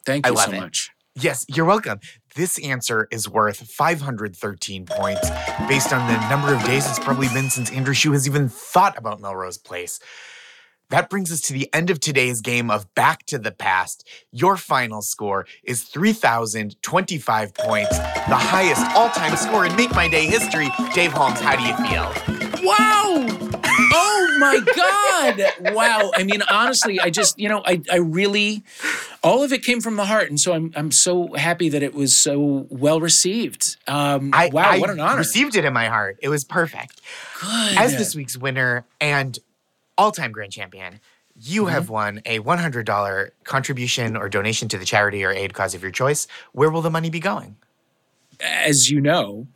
Thank 0.05 0.25
I 0.25 0.29
you 0.29 0.35
love 0.35 0.45
so 0.45 0.51
it. 0.51 0.59
much. 0.59 0.91
Yes, 1.15 1.45
you're 1.49 1.65
welcome. 1.65 1.99
This 2.35 2.59
answer 2.59 3.07
is 3.11 3.27
worth 3.27 3.57
513 3.57 4.85
points 4.85 5.29
based 5.67 5.91
on 5.91 6.07
the 6.07 6.29
number 6.29 6.53
of 6.53 6.63
days 6.63 6.87
it's 6.87 6.99
probably 6.99 7.27
been 7.29 7.49
since 7.49 7.71
Andrew 7.71 7.93
Shue 7.93 8.11
has 8.11 8.27
even 8.27 8.49
thought 8.49 8.97
about 8.97 9.19
Melrose 9.19 9.57
Place. 9.57 9.99
That 10.89 11.09
brings 11.09 11.31
us 11.31 11.41
to 11.41 11.53
the 11.53 11.71
end 11.73 11.89
of 11.89 11.99
today's 11.99 12.41
game 12.41 12.69
of 12.71 12.93
Back 12.95 13.25
to 13.27 13.37
the 13.39 13.51
Past. 13.51 14.07
Your 14.31 14.57
final 14.57 15.01
score 15.01 15.45
is 15.63 15.83
3,025 15.83 17.53
points, 17.55 17.97
the 17.97 18.35
highest 18.35 18.85
all 18.95 19.09
time 19.09 19.35
score 19.35 19.65
in 19.65 19.75
Make 19.75 19.91
My 19.91 20.07
Day 20.07 20.25
history. 20.25 20.69
Dave 20.93 21.11
Holmes, 21.13 21.39
how 21.39 21.55
do 21.55 21.63
you 21.63 21.75
feel? 21.87 22.63
Wow. 22.63 23.48
Oh 23.91 24.37
my 24.39 24.59
God. 24.75 25.73
Wow. 25.75 26.11
I 26.15 26.23
mean, 26.23 26.41
honestly, 26.49 26.99
I 26.99 27.09
just, 27.09 27.39
you 27.39 27.49
know, 27.49 27.61
I, 27.65 27.81
I 27.91 27.97
really, 27.97 28.63
all 29.23 29.43
of 29.43 29.51
it 29.53 29.63
came 29.63 29.81
from 29.81 29.95
the 29.95 30.05
heart. 30.05 30.29
And 30.29 30.39
so 30.39 30.53
I'm, 30.53 30.71
I'm 30.75 30.91
so 30.91 31.33
happy 31.33 31.69
that 31.69 31.83
it 31.83 31.93
was 31.93 32.15
so 32.15 32.67
well 32.69 32.99
received. 33.01 33.77
Um, 33.87 34.31
I, 34.33 34.47
wow. 34.49 34.63
I 34.69 34.79
what 34.79 34.89
an 34.89 34.99
honor. 34.99 35.17
received 35.17 35.55
it 35.55 35.65
in 35.65 35.73
my 35.73 35.87
heart. 35.87 36.17
It 36.21 36.29
was 36.29 36.43
perfect. 36.43 37.01
Good. 37.41 37.77
As 37.77 37.97
this 37.97 38.15
week's 38.15 38.37
winner 38.37 38.85
and 39.01 39.37
all 39.97 40.11
time 40.11 40.31
grand 40.31 40.51
champion, 40.51 40.99
you 41.41 41.63
Mm-hmm. 41.63 41.71
have 41.71 41.89
won 41.89 42.21
a 42.25 42.39
$100 42.39 43.31
contribution 43.45 44.17
or 44.17 44.27
donation 44.27 44.67
to 44.67 44.77
the 44.77 44.83
charity 44.85 45.23
or 45.23 45.31
aid 45.31 45.53
cause 45.53 45.73
of 45.73 45.81
your 45.81 45.91
choice. 45.91 46.27
Where 46.51 46.69
will 46.69 46.81
the 46.81 46.89
money 46.89 47.09
be 47.09 47.19
going? 47.21 47.55
as 48.41 48.89
you 48.89 49.01
know, 49.01 49.47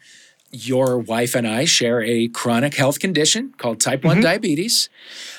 your 0.54 1.00
wife 1.00 1.34
and 1.36 1.48
I 1.48 1.66
share 1.66 2.02
a 2.02 2.28
chronic 2.28 2.76
health 2.76 3.00
condition 3.00 3.54
called 3.58 3.82
type 3.82 4.04
1 4.04 4.22
diabetes. 4.22 4.88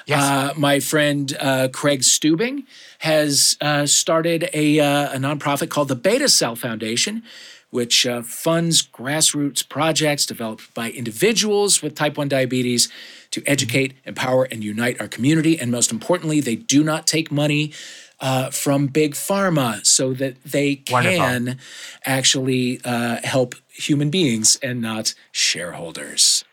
Yes. 0.06 0.20
Uh, 0.20 0.58
my 0.58 0.80
friend 0.80 1.34
uh, 1.40 1.68
Craig 1.72 2.00
Stubing 2.00 2.64
has 2.98 3.56
uh, 3.60 3.86
started 3.86 4.50
a, 4.52 4.80
uh, 4.80 5.14
a 5.14 5.16
nonprofit 5.16 5.70
called 5.70 5.88
the 5.88 5.96
Beta 5.96 6.28
Cell 6.28 6.56
Foundation, 6.56 7.22
which 7.70 8.06
uh, 8.06 8.22
funds 8.22 8.86
grassroots 8.86 9.66
projects 9.66 10.26
developed 10.26 10.74
by 10.74 10.90
individuals 10.90 11.80
with 11.80 11.94
type 11.94 12.18
1 12.18 12.28
diabetes 12.28 12.88
to 13.30 13.42
educate, 13.46 13.94
empower, 14.04 14.44
and 14.44 14.62
unite 14.62 15.00
our 15.00 15.08
community. 15.08 15.58
And 15.58 15.70
most 15.70 15.90
importantly, 15.90 16.40
they 16.40 16.56
do 16.56 16.84
not 16.84 17.06
take 17.06 17.30
money. 17.30 17.72
Uh, 18.20 18.48
from 18.48 18.86
big 18.86 19.12
pharma, 19.12 19.84
so 19.84 20.14
that 20.14 20.42
they 20.44 20.82
Wonderful. 20.88 21.18
can 21.18 21.58
actually 22.06 22.80
uh, 22.84 23.18
help 23.22 23.56
human 23.74 24.10
beings 24.10 24.56
and 24.62 24.80
not 24.80 25.14
shareholders. 25.32 26.44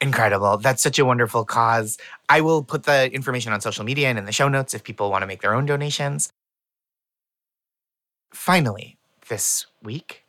Incredible. 0.00 0.58
That's 0.58 0.82
such 0.82 0.98
a 0.98 1.04
wonderful 1.04 1.44
cause. 1.44 1.98
I 2.28 2.40
will 2.40 2.62
put 2.62 2.82
the 2.82 3.10
information 3.12 3.52
on 3.52 3.60
social 3.60 3.84
media 3.84 4.08
and 4.08 4.18
in 4.18 4.24
the 4.26 4.32
show 4.32 4.48
notes 4.48 4.74
if 4.74 4.82
people 4.82 5.10
want 5.10 5.22
to 5.22 5.26
make 5.26 5.40
their 5.40 5.54
own 5.54 5.66
donations. 5.66 6.32
Finally, 8.32 8.96
this 9.28 9.66
week, 9.82 10.24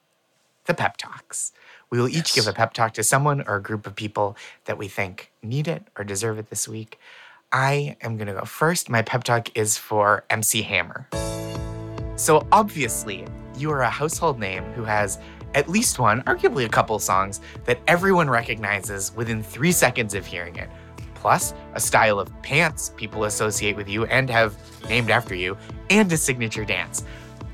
the 0.65 0.73
pep 0.73 0.97
talks. 0.97 1.51
We 1.89 1.99
will 1.99 2.07
each 2.07 2.35
Yes. 2.35 2.35
give 2.35 2.47
a 2.47 2.53
pep 2.53 2.73
talk 2.73 2.93
to 2.93 3.03
someone 3.03 3.43
or 3.47 3.55
a 3.55 3.61
group 3.61 3.85
of 3.87 3.95
people 3.95 4.37
that 4.65 4.77
we 4.77 4.87
think 4.87 5.31
need 5.41 5.67
it 5.67 5.87
or 5.97 6.03
deserve 6.03 6.37
it 6.39 6.49
this 6.49 6.67
week. 6.67 6.99
I 7.51 7.97
am 8.01 8.17
going 8.17 8.27
to 8.27 8.33
go 8.33 8.45
first. 8.45 8.89
My 8.89 9.01
pep 9.01 9.23
talk 9.23 9.55
is 9.57 9.77
for 9.77 10.23
MC 10.29 10.61
Hammer. 10.63 11.07
So, 12.17 12.47
obviously, 12.51 13.25
you 13.57 13.71
are 13.71 13.81
a 13.81 13.89
household 13.89 14.39
name 14.39 14.63
who 14.73 14.83
has 14.83 15.17
at 15.55 15.69
least 15.69 15.97
one, 15.97 16.21
arguably 16.23 16.65
a 16.65 16.69
couple 16.69 16.99
songs 16.99 17.41
that 17.63 17.79
everyone 17.87 18.29
recognizes 18.29 19.15
within 19.15 19.41
three 19.41 19.71
seconds 19.71 20.13
of 20.13 20.25
hearing 20.25 20.57
it. 20.57 20.69
Plus, 21.15 21.55
a 21.73 21.79
style 21.79 22.19
of 22.19 22.29
pants 22.43 22.91
people 22.97 23.23
associate 23.23 23.75
with 23.75 23.89
you 23.89 24.05
and 24.05 24.29
have 24.29 24.55
named 24.89 25.09
after 25.09 25.33
you, 25.33 25.57
and 25.89 26.11
a 26.11 26.17
signature 26.17 26.65
dance. 26.65 27.03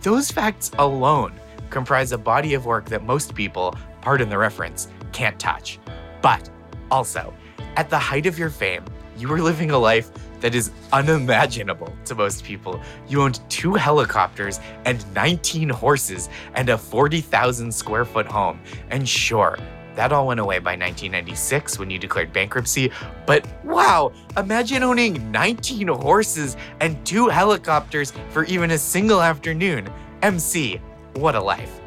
Those 0.02 0.32
facts 0.32 0.72
alone 0.80 1.34
comprise 1.70 2.12
a 2.12 2.18
body 2.18 2.54
of 2.56 2.66
work 2.66 2.90
that 2.90 3.06
most 3.06 3.34
people, 3.36 3.76
pardon 4.02 4.28
the 4.28 4.38
reference, 4.38 4.90
can't 5.14 5.40
touch. 5.40 5.80
But 6.22 6.50
also, 6.90 7.34
at 7.78 7.90
the 7.90 8.00
height 8.00 8.26
of 8.26 8.38
your 8.38 8.50
fame, 8.50 8.84
you 9.16 9.28
were 9.28 9.42
living 9.42 9.72
a 9.72 9.78
life 9.78 10.12
that 10.41 10.54
is 10.54 10.71
unimaginable 10.91 11.93
to 12.06 12.15
most 12.15 12.43
people. 12.43 12.82
You 13.08 13.21
owned 13.21 13.39
two 13.49 13.73
helicopters 13.75 14.60
and 14.86 15.04
19 15.13 15.69
horses 15.69 16.30
and 16.56 16.69
a 16.69 16.77
40,000 16.77 17.71
square 17.71 18.06
foot 18.06 18.25
home. 18.25 18.60
And 18.89 19.08
sure, 19.08 19.58
that 19.95 20.12
all 20.12 20.27
went 20.27 20.39
away 20.39 20.60
by 20.60 20.71
1996 20.71 21.80
when 21.80 21.89
you 21.89 21.99
declared 21.99 22.32
bankruptcy. 22.34 22.91
But 23.25 23.47
wow, 23.63 24.12
imagine 24.38 24.84
owning 24.84 25.32
19 25.32 25.88
horses 25.89 26.58
and 26.80 27.04
two 27.06 27.27
helicopters 27.27 28.13
for 28.30 28.45
even 28.45 28.71
a 28.71 28.77
single 28.77 29.21
afternoon. 29.21 29.89
MC, 30.21 30.80
what 31.15 31.36
a 31.36 31.41
life. 31.41 31.82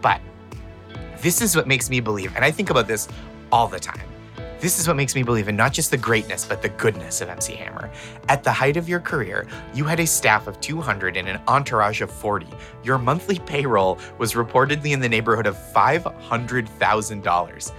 But 0.00 0.20
this 1.20 1.40
is 1.40 1.56
what 1.56 1.66
makes 1.66 1.88
me 1.88 2.00
believe, 2.00 2.34
and 2.36 2.44
I 2.44 2.50
think 2.50 2.70
about 2.70 2.86
this 2.86 3.08
all 3.50 3.68
the 3.68 3.80
time. 3.80 4.15
This 4.58 4.78
is 4.78 4.88
what 4.88 4.96
makes 4.96 5.14
me 5.14 5.22
believe 5.22 5.48
in 5.48 5.56
not 5.56 5.74
just 5.74 5.90
the 5.90 5.98
greatness, 5.98 6.46
but 6.46 6.62
the 6.62 6.70
goodness 6.70 7.20
of 7.20 7.28
MC 7.28 7.54
Hammer. 7.56 7.90
At 8.28 8.42
the 8.42 8.50
height 8.50 8.78
of 8.78 8.88
your 8.88 9.00
career, 9.00 9.46
you 9.74 9.84
had 9.84 10.00
a 10.00 10.06
staff 10.06 10.46
of 10.46 10.58
200 10.60 11.18
and 11.18 11.28
an 11.28 11.40
entourage 11.46 12.00
of 12.00 12.10
40. 12.10 12.46
Your 12.82 12.96
monthly 12.96 13.38
payroll 13.38 13.98
was 14.16 14.32
reportedly 14.32 14.92
in 14.92 15.00
the 15.00 15.08
neighborhood 15.10 15.46
of 15.46 15.56
$500,000. 15.74 17.72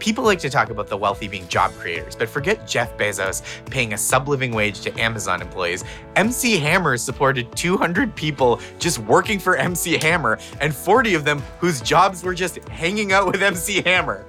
People 0.00 0.22
like 0.22 0.38
to 0.40 0.50
talk 0.50 0.68
about 0.70 0.86
the 0.86 0.96
wealthy 0.96 1.28
being 1.28 1.48
job 1.48 1.72
creators, 1.72 2.14
but 2.14 2.28
forget 2.28 2.68
Jeff 2.68 2.96
Bezos 2.98 3.42
paying 3.70 3.94
a 3.94 3.98
sub 3.98 4.28
living 4.28 4.52
wage 4.52 4.82
to 4.82 4.96
Amazon 5.00 5.40
employees. 5.40 5.82
MC 6.14 6.58
Hammer 6.58 6.98
supported 6.98 7.50
200 7.56 8.14
people 8.14 8.60
just 8.78 8.98
working 8.98 9.38
for 9.38 9.56
MC 9.56 9.96
Hammer, 9.96 10.38
and 10.60 10.74
40 10.74 11.14
of 11.14 11.24
them 11.24 11.42
whose 11.58 11.80
jobs 11.80 12.22
were 12.22 12.34
just 12.34 12.58
hanging 12.68 13.12
out 13.12 13.26
with 13.26 13.42
MC 13.42 13.80
Hammer. 13.82 14.26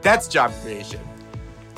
That's 0.00 0.26
job 0.26 0.50
creation. 0.62 1.11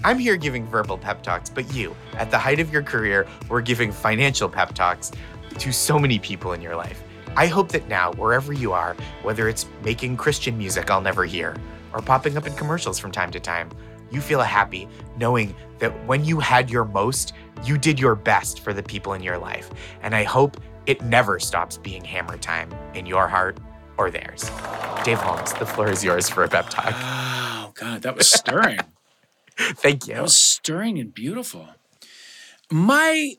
I'm 0.05 0.19
here 0.19 0.37
giving 0.37 0.67
verbal 0.67 0.99
pep 0.99 1.23
talks, 1.23 1.49
but 1.49 1.73
you, 1.73 1.97
at 2.19 2.31
the 2.31 2.39
height 2.39 2.61
of 2.61 2.71
your 2.71 2.83
career, 2.83 3.27
were 3.49 3.63
giving 3.63 3.91
financial 3.91 4.51
pep 4.51 4.75
talks 4.75 5.11
to 5.59 5.73
so 5.73 5.99
many 5.99 6.19
people 6.19 6.53
in 6.53 6.61
your 6.61 6.77
life. 6.77 7.03
I 7.37 7.47
hope 7.47 7.71
that 7.71 7.89
now, 7.89 8.13
wherever 8.13 8.53
you 8.53 8.73
are, 8.73 8.95
whether 9.23 9.49
it's 9.49 9.65
making 9.83 10.19
Christian 10.19 10.59
music 10.59 10.91
I'll 10.91 11.01
never 11.01 11.25
hear 11.25 11.57
or 11.95 12.03
popping 12.03 12.37
up 12.37 12.47
in 12.47 12.53
commercials 12.53 12.99
from 12.99 13.13
time 13.13 13.31
to 13.31 13.41
time, 13.41 13.71
you 14.11 14.21
feel 14.21 14.43
happy 14.43 14.87
knowing 15.17 15.57
that 15.79 16.07
when 16.07 16.23
you 16.23 16.39
had 16.39 16.71
your 16.71 16.85
most, 16.85 17.33
you 17.65 17.79
did 17.79 17.99
your 17.99 18.15
best 18.15 18.61
for 18.61 18.75
the 18.75 18.83
people 18.83 19.15
in 19.15 19.23
your 19.23 19.39
life. 19.39 19.71
And 20.03 20.15
I 20.15 20.25
hope 20.25 20.59
it 20.85 21.01
never 21.03 21.39
stops 21.39 21.79
being 21.79 22.05
hammer 22.05 22.37
time 22.37 22.73
in 22.93 23.07
your 23.07 23.27
heart 23.27 23.59
or 23.97 24.11
theirs. 24.11 24.51
Dave 25.03 25.19
Holmes, 25.19 25.55
the 25.55 25.65
floor 25.65 25.89
is 25.89 26.05
yours 26.05 26.29
for 26.29 26.45
a 26.45 26.49
pep 26.49 26.69
talk. 26.69 26.93
Oh 26.95 27.73
God, 27.75 28.03
that 28.03 28.15
was 28.15 28.29
stirring. 28.29 28.81
Thank 29.59 30.09
you. 30.09 30.15
That 30.15 30.23
was 30.23 30.37
stirring 30.37 30.99
and 30.99 31.15
beautiful. 31.15 31.69
My 32.71 33.35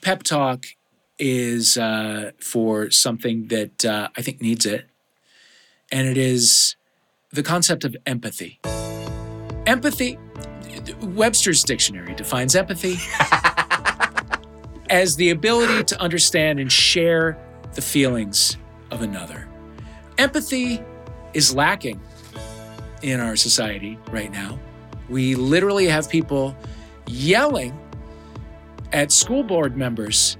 pep 0.00 0.22
talk 0.22 0.64
is 1.18 1.76
uh, 1.76 2.30
for 2.40 2.90
something 2.90 3.48
that 3.48 3.84
uh, 3.84 4.08
I 4.16 4.22
think 4.22 4.40
needs 4.40 4.64
it, 4.64 4.86
and 5.92 6.08
it 6.08 6.16
is 6.16 6.76
the 7.30 7.42
concept 7.42 7.84
of 7.84 7.96
empathy. 8.06 8.58
Empathy, 9.66 10.18
Webster's 11.02 11.62
dictionary 11.62 12.14
defines 12.14 12.56
empathy 12.56 12.96
as 14.90 15.16
the 15.16 15.30
ability 15.30 15.84
to 15.84 16.00
understand 16.00 16.58
and 16.58 16.72
share 16.72 17.38
the 17.74 17.82
feelings 17.82 18.56
of 18.90 19.02
another. 19.02 19.46
Empathy 20.18 20.82
is 21.34 21.54
lacking 21.54 22.00
in 23.02 23.20
our 23.20 23.36
society 23.36 23.98
right 24.10 24.32
now. 24.32 24.58
We 25.10 25.34
literally 25.34 25.86
have 25.88 26.08
people 26.08 26.56
yelling 27.06 27.78
at 28.92 29.12
school 29.12 29.42
board 29.42 29.76
members 29.76 30.36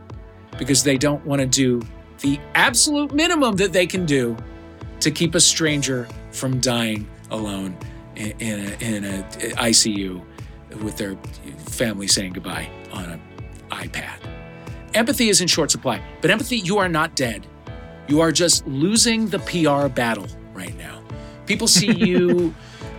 because 0.58 0.84
they 0.84 0.96
don't 0.96 1.24
want 1.26 1.40
to 1.40 1.46
do 1.46 1.82
the 2.20 2.38
absolute 2.54 3.12
minimum 3.12 3.56
that 3.56 3.72
they 3.72 3.86
can 3.86 4.06
do 4.06 4.36
to 5.00 5.10
keep 5.10 5.34
a 5.34 5.40
stranger 5.40 6.06
from 6.30 6.60
dying 6.60 7.08
alone 7.30 7.76
in, 8.16 8.30
in, 8.38 8.60
a, 8.60 8.84
in 8.84 9.04
a 9.04 9.22
ICU 9.56 10.22
with 10.82 10.96
their 10.96 11.16
family 11.66 12.06
saying 12.06 12.32
goodbye 12.32 12.68
on 12.92 13.04
an 13.04 13.20
iPad. 13.70 14.18
Empathy 14.94 15.28
is 15.28 15.40
in 15.40 15.48
short 15.48 15.70
supply, 15.70 16.02
but 16.20 16.30
empathy, 16.30 16.58
you 16.58 16.78
are 16.78 16.88
not 16.88 17.14
dead. 17.16 17.46
You 18.08 18.20
are 18.20 18.32
just 18.32 18.66
losing 18.66 19.28
the 19.28 19.38
PR 19.38 19.88
battle 19.88 20.26
right 20.52 20.76
now. 20.76 21.02
People 21.46 21.66
see 21.66 21.92
you 22.08 22.54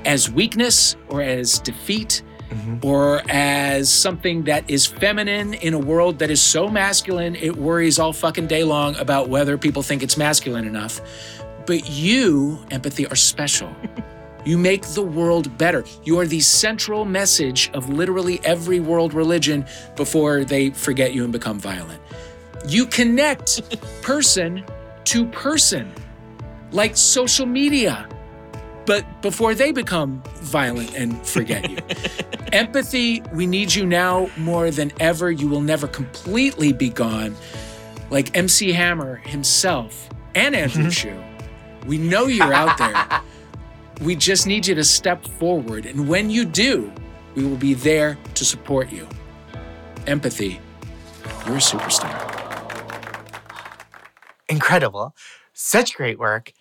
as 0.06 0.30
weakness 0.30 0.96
or 1.10 1.22
as 1.22 1.60
defeat 1.60 2.22
Mhm. 2.52 2.84
or 2.84 3.22
as 3.30 3.90
something 3.90 4.44
that 4.44 4.70
is 4.70 4.86
feminine 4.86 5.54
in 5.54 5.74
a 5.74 5.80
world 5.80 6.20
that 6.20 6.30
is 6.30 6.42
so 6.42 6.68
masculine, 6.68 7.36
it 7.36 7.56
worries 7.56 7.98
all 7.98 8.12
fucking 8.12 8.48
day 8.48 8.64
long 8.66 8.96
about 8.98 9.30
whether 9.30 9.58
people 9.58 9.82
think 9.82 10.04
it's 10.04 10.18
masculine 10.18 10.66
enough. 10.68 11.00
But 11.66 11.90
you, 11.90 12.60
empathy, 12.72 13.06
are 13.08 13.16
special. 13.16 13.70
You 14.44 14.58
make 14.58 14.82
the 14.96 15.04
world 15.04 15.56
better. 15.60 15.84
You 16.04 16.18
are 16.20 16.26
the 16.26 16.40
central 16.40 17.06
message 17.06 17.70
of 17.76 17.90
literally 17.90 18.42
every 18.44 18.80
world 18.80 19.14
religion 19.14 19.66
before 19.96 20.44
they 20.44 20.72
forget 20.72 21.14
you 21.14 21.24
and 21.24 21.32
become 21.32 21.60
violent. 21.60 22.02
You 22.68 22.88
connect 22.88 23.62
person 24.02 24.64
to 25.04 25.26
person, 25.28 25.92
like 26.72 26.98
social 26.98 27.46
media, 27.46 28.08
but 28.86 29.06
before 29.22 29.54
they 29.56 29.72
become 29.72 30.22
violent 30.42 30.96
and 30.96 31.26
forget 31.26 31.70
you. 31.70 31.78
Empathy, 32.52 33.22
we 33.34 33.46
need 33.46 33.74
you 33.74 33.86
now 33.86 34.30
more 34.38 34.72
than 34.72 34.92
ever. 35.00 35.32
You 35.32 35.48
will 35.48 35.62
never 35.62 35.88
completely 35.88 36.74
be 36.74 36.90
gone. 36.90 37.36
Like 38.10 38.36
MC 38.36 38.72
Hammer 38.72 39.18
himself 39.18 40.10
and 40.36 40.56
Andrew 40.56 40.84
mm-hmm. 40.84 40.90
Shue. 40.90 41.24
We 41.88 41.98
know 41.98 42.28
you're 42.28 42.54
out 42.54 42.78
there. 42.78 43.22
We 44.02 44.16
just 44.16 44.48
need 44.48 44.66
you 44.66 44.74
to 44.74 44.84
step 44.84 45.24
forward. 45.24 45.86
And 45.86 46.08
when 46.08 46.32
you 46.32 46.44
do, 46.44 46.92
we 47.36 47.46
will 47.46 47.56
be 47.56 47.76
there 47.76 48.18
to 48.34 48.44
support 48.44 48.92
you. 48.92 49.08
Empathy, 50.08 50.60
you're 51.46 51.58
a 51.58 51.60
superstar. 51.60 52.10
Incredible. 54.50 55.16
Such 55.54 55.94
great 55.94 56.18
work. 56.18 56.52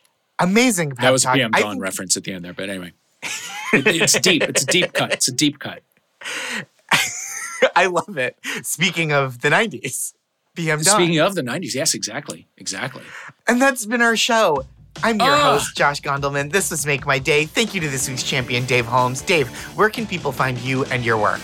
Amazing. 0.40 0.90
That 1.00 1.10
was 1.12 1.24
a. 1.24 1.32
PM 1.32 1.50
Dawn 1.50 1.72
think- 1.72 1.82
reference 1.82 2.16
at 2.16 2.24
the 2.24 2.32
end 2.32 2.44
there, 2.44 2.52
but 2.54 2.68
anyway. 2.68 2.92
It- 3.72 3.86
it's 3.86 4.18
deep. 4.18 4.42
It's 4.42 4.62
a 4.62 4.66
deep 4.66 4.92
cut. 4.92 5.12
It's 5.12 5.28
a 5.28 5.32
deep 5.32 5.58
cut. 5.60 5.82
I 7.76 7.86
love 7.86 8.16
it. 8.18 8.36
Speaking 8.62 9.12
of 9.12 9.42
the 9.42 9.48
90s, 9.50 10.14
PM 10.56 10.80
Dawn. 10.80 10.94
Speaking 10.96 11.20
of 11.20 11.34
the 11.34 11.42
90s, 11.42 11.74
yes, 11.74 11.94
exactly. 11.94 12.46
Exactly. 12.56 13.02
And 13.46 13.60
that's 13.62 13.86
been 13.86 14.02
our 14.02 14.16
show. 14.16 14.64
I'm 15.04 15.18
your 15.20 15.30
Ah. 15.30 15.52
host, 15.52 15.76
Josh 15.76 16.00
Gondelman. 16.00 16.50
This 16.50 16.70
was 16.72 16.84
Make 16.84 17.06
My 17.06 17.18
Day. 17.18 17.44
Thank 17.46 17.74
you 17.74 17.80
to 17.82 17.88
this 17.88 18.08
week's 18.08 18.22
champion, 18.24 18.64
Dave 18.66 18.86
Holmes. 18.86 19.22
Dave, 19.22 19.48
where 19.76 19.88
can 19.88 20.06
people 20.06 20.32
find 20.32 20.58
you 20.58 20.84
and 20.86 21.04
your 21.04 21.16
work? 21.16 21.40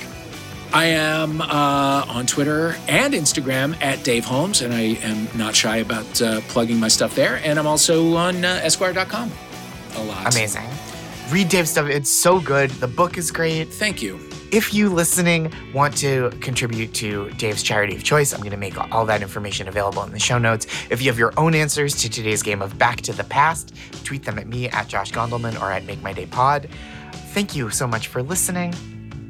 I 0.73 0.87
am 0.87 1.41
uh, 1.41 2.05
on 2.09 2.27
Twitter 2.27 2.77
and 2.89 3.15
Instagram 3.15 3.81
at 3.83 4.05
Dave 4.05 4.25
Holmes, 4.25 4.63
and 4.63 4.75
I 4.75 4.99
am 5.03 5.29
not 5.37 5.55
shy 5.55 5.79
about 5.79 6.21
uh, 6.21 6.41
plugging 6.49 6.79
my 6.79 6.89
stuff 6.89 7.15
there. 7.15 7.41
And 7.45 7.59
I'm 7.59 7.67
also 7.67 8.15
on 8.17 8.45
uh, 8.45 8.61
Esquire.com 8.63 9.31
a 9.97 10.05
lot. 10.05 10.35
Amazing. 10.35 10.65
Read 11.31 11.49
Dave's 11.49 11.71
stuff. 11.71 11.89
It's 11.89 12.11
so 12.11 12.41
good. 12.41 12.71
The 12.71 12.87
book 12.87 13.19
is 13.19 13.31
great. 13.31 13.73
Thank 13.73 14.03
you. 14.03 14.21
If 14.53 14.73
you 14.73 14.89
listening 14.89 15.53
want 15.75 15.97
to 15.99 16.31
contribute 16.41 16.95
to 16.95 17.31
Dave's 17.31 17.65
charity 17.65 17.97
of 17.97 18.05
choice, 18.05 18.33
I'm 18.33 18.41
going 18.41 18.53
to 18.53 18.57
make 18.57 18.79
all 18.95 19.05
that 19.07 19.23
information 19.23 19.67
available 19.67 20.05
in 20.05 20.13
the 20.13 20.21
show 20.21 20.39
notes. 20.39 20.67
If 20.89 21.03
you 21.03 21.11
have 21.11 21.19
your 21.19 21.33
own 21.37 21.55
answers 21.55 21.97
to 21.97 22.09
today's 22.09 22.43
game 22.43 22.63
of 22.63 22.79
Back 22.79 23.01
to 23.03 23.13
the 23.13 23.25
Past, 23.25 23.75
tweet 24.05 24.25
them 24.25 24.39
at 24.39 24.47
me 24.47 24.69
at 24.69 24.87
Josh 24.87 25.11
Gondelman 25.11 25.61
or 25.61 25.73
at 25.73 25.85
Make 25.85 26.01
My 26.01 26.13
Day 26.13 26.27
Pod. 26.27 26.69
Thank 27.33 27.57
you 27.57 27.71
so 27.71 27.89
much 27.89 28.07
for 28.07 28.23
listening. 28.23 28.73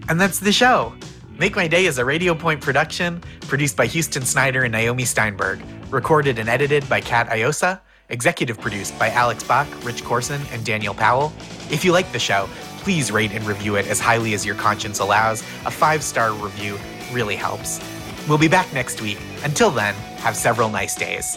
And 0.09 0.20
that's 0.20 0.38
the 0.38 0.53
show. 0.53 0.92
Make 1.38 1.55
My 1.55 1.68
Day 1.68 1.85
is 1.85 1.99
a 1.99 2.05
Radio 2.05 2.35
Point 2.35 2.62
production 2.62 3.20
produced 3.42 3.77
by 3.77 3.85
Houston 3.85 4.22
Snyder 4.25 4.64
and 4.64 4.72
Naomi 4.72 5.05
Steinberg, 5.05 5.61
recorded 5.90 6.38
and 6.38 6.49
edited 6.49 6.88
by 6.88 7.03
Kat 7.03 7.29
Iosa, 7.29 7.79
executive 8.09 8.59
produced 8.59 8.99
by 8.99 9.11
Alex 9.11 9.44
Bach, 9.44 9.68
Rich 9.85 10.03
Corson, 10.03 10.40
and 10.51 10.64
Daniel 10.64 10.94
Powell. 10.94 11.35
If 11.70 11.85
you 11.85 11.92
like 11.92 12.11
the 12.11 12.18
show, 12.18 12.49
please 12.79 13.12
rate 13.12 13.33
and 13.33 13.44
review 13.44 13.77
it 13.77 13.87
as 13.87 14.01
highly 14.01 14.33
as 14.33 14.46
your 14.46 14.55
conscience 14.55 15.01
allows. 15.01 15.42
A 15.66 15.70
five 15.70 16.03
star 16.03 16.33
review 16.33 16.79
really 17.12 17.37
helps. 17.37 17.81
We'll 18.27 18.38
be 18.38 18.49
back 18.49 18.72
next 18.72 19.03
week. 19.03 19.18
Until 19.44 19.70
then, 19.70 19.94
have 20.20 20.37
several 20.37 20.70
nice 20.70 20.94
days. 20.94 21.37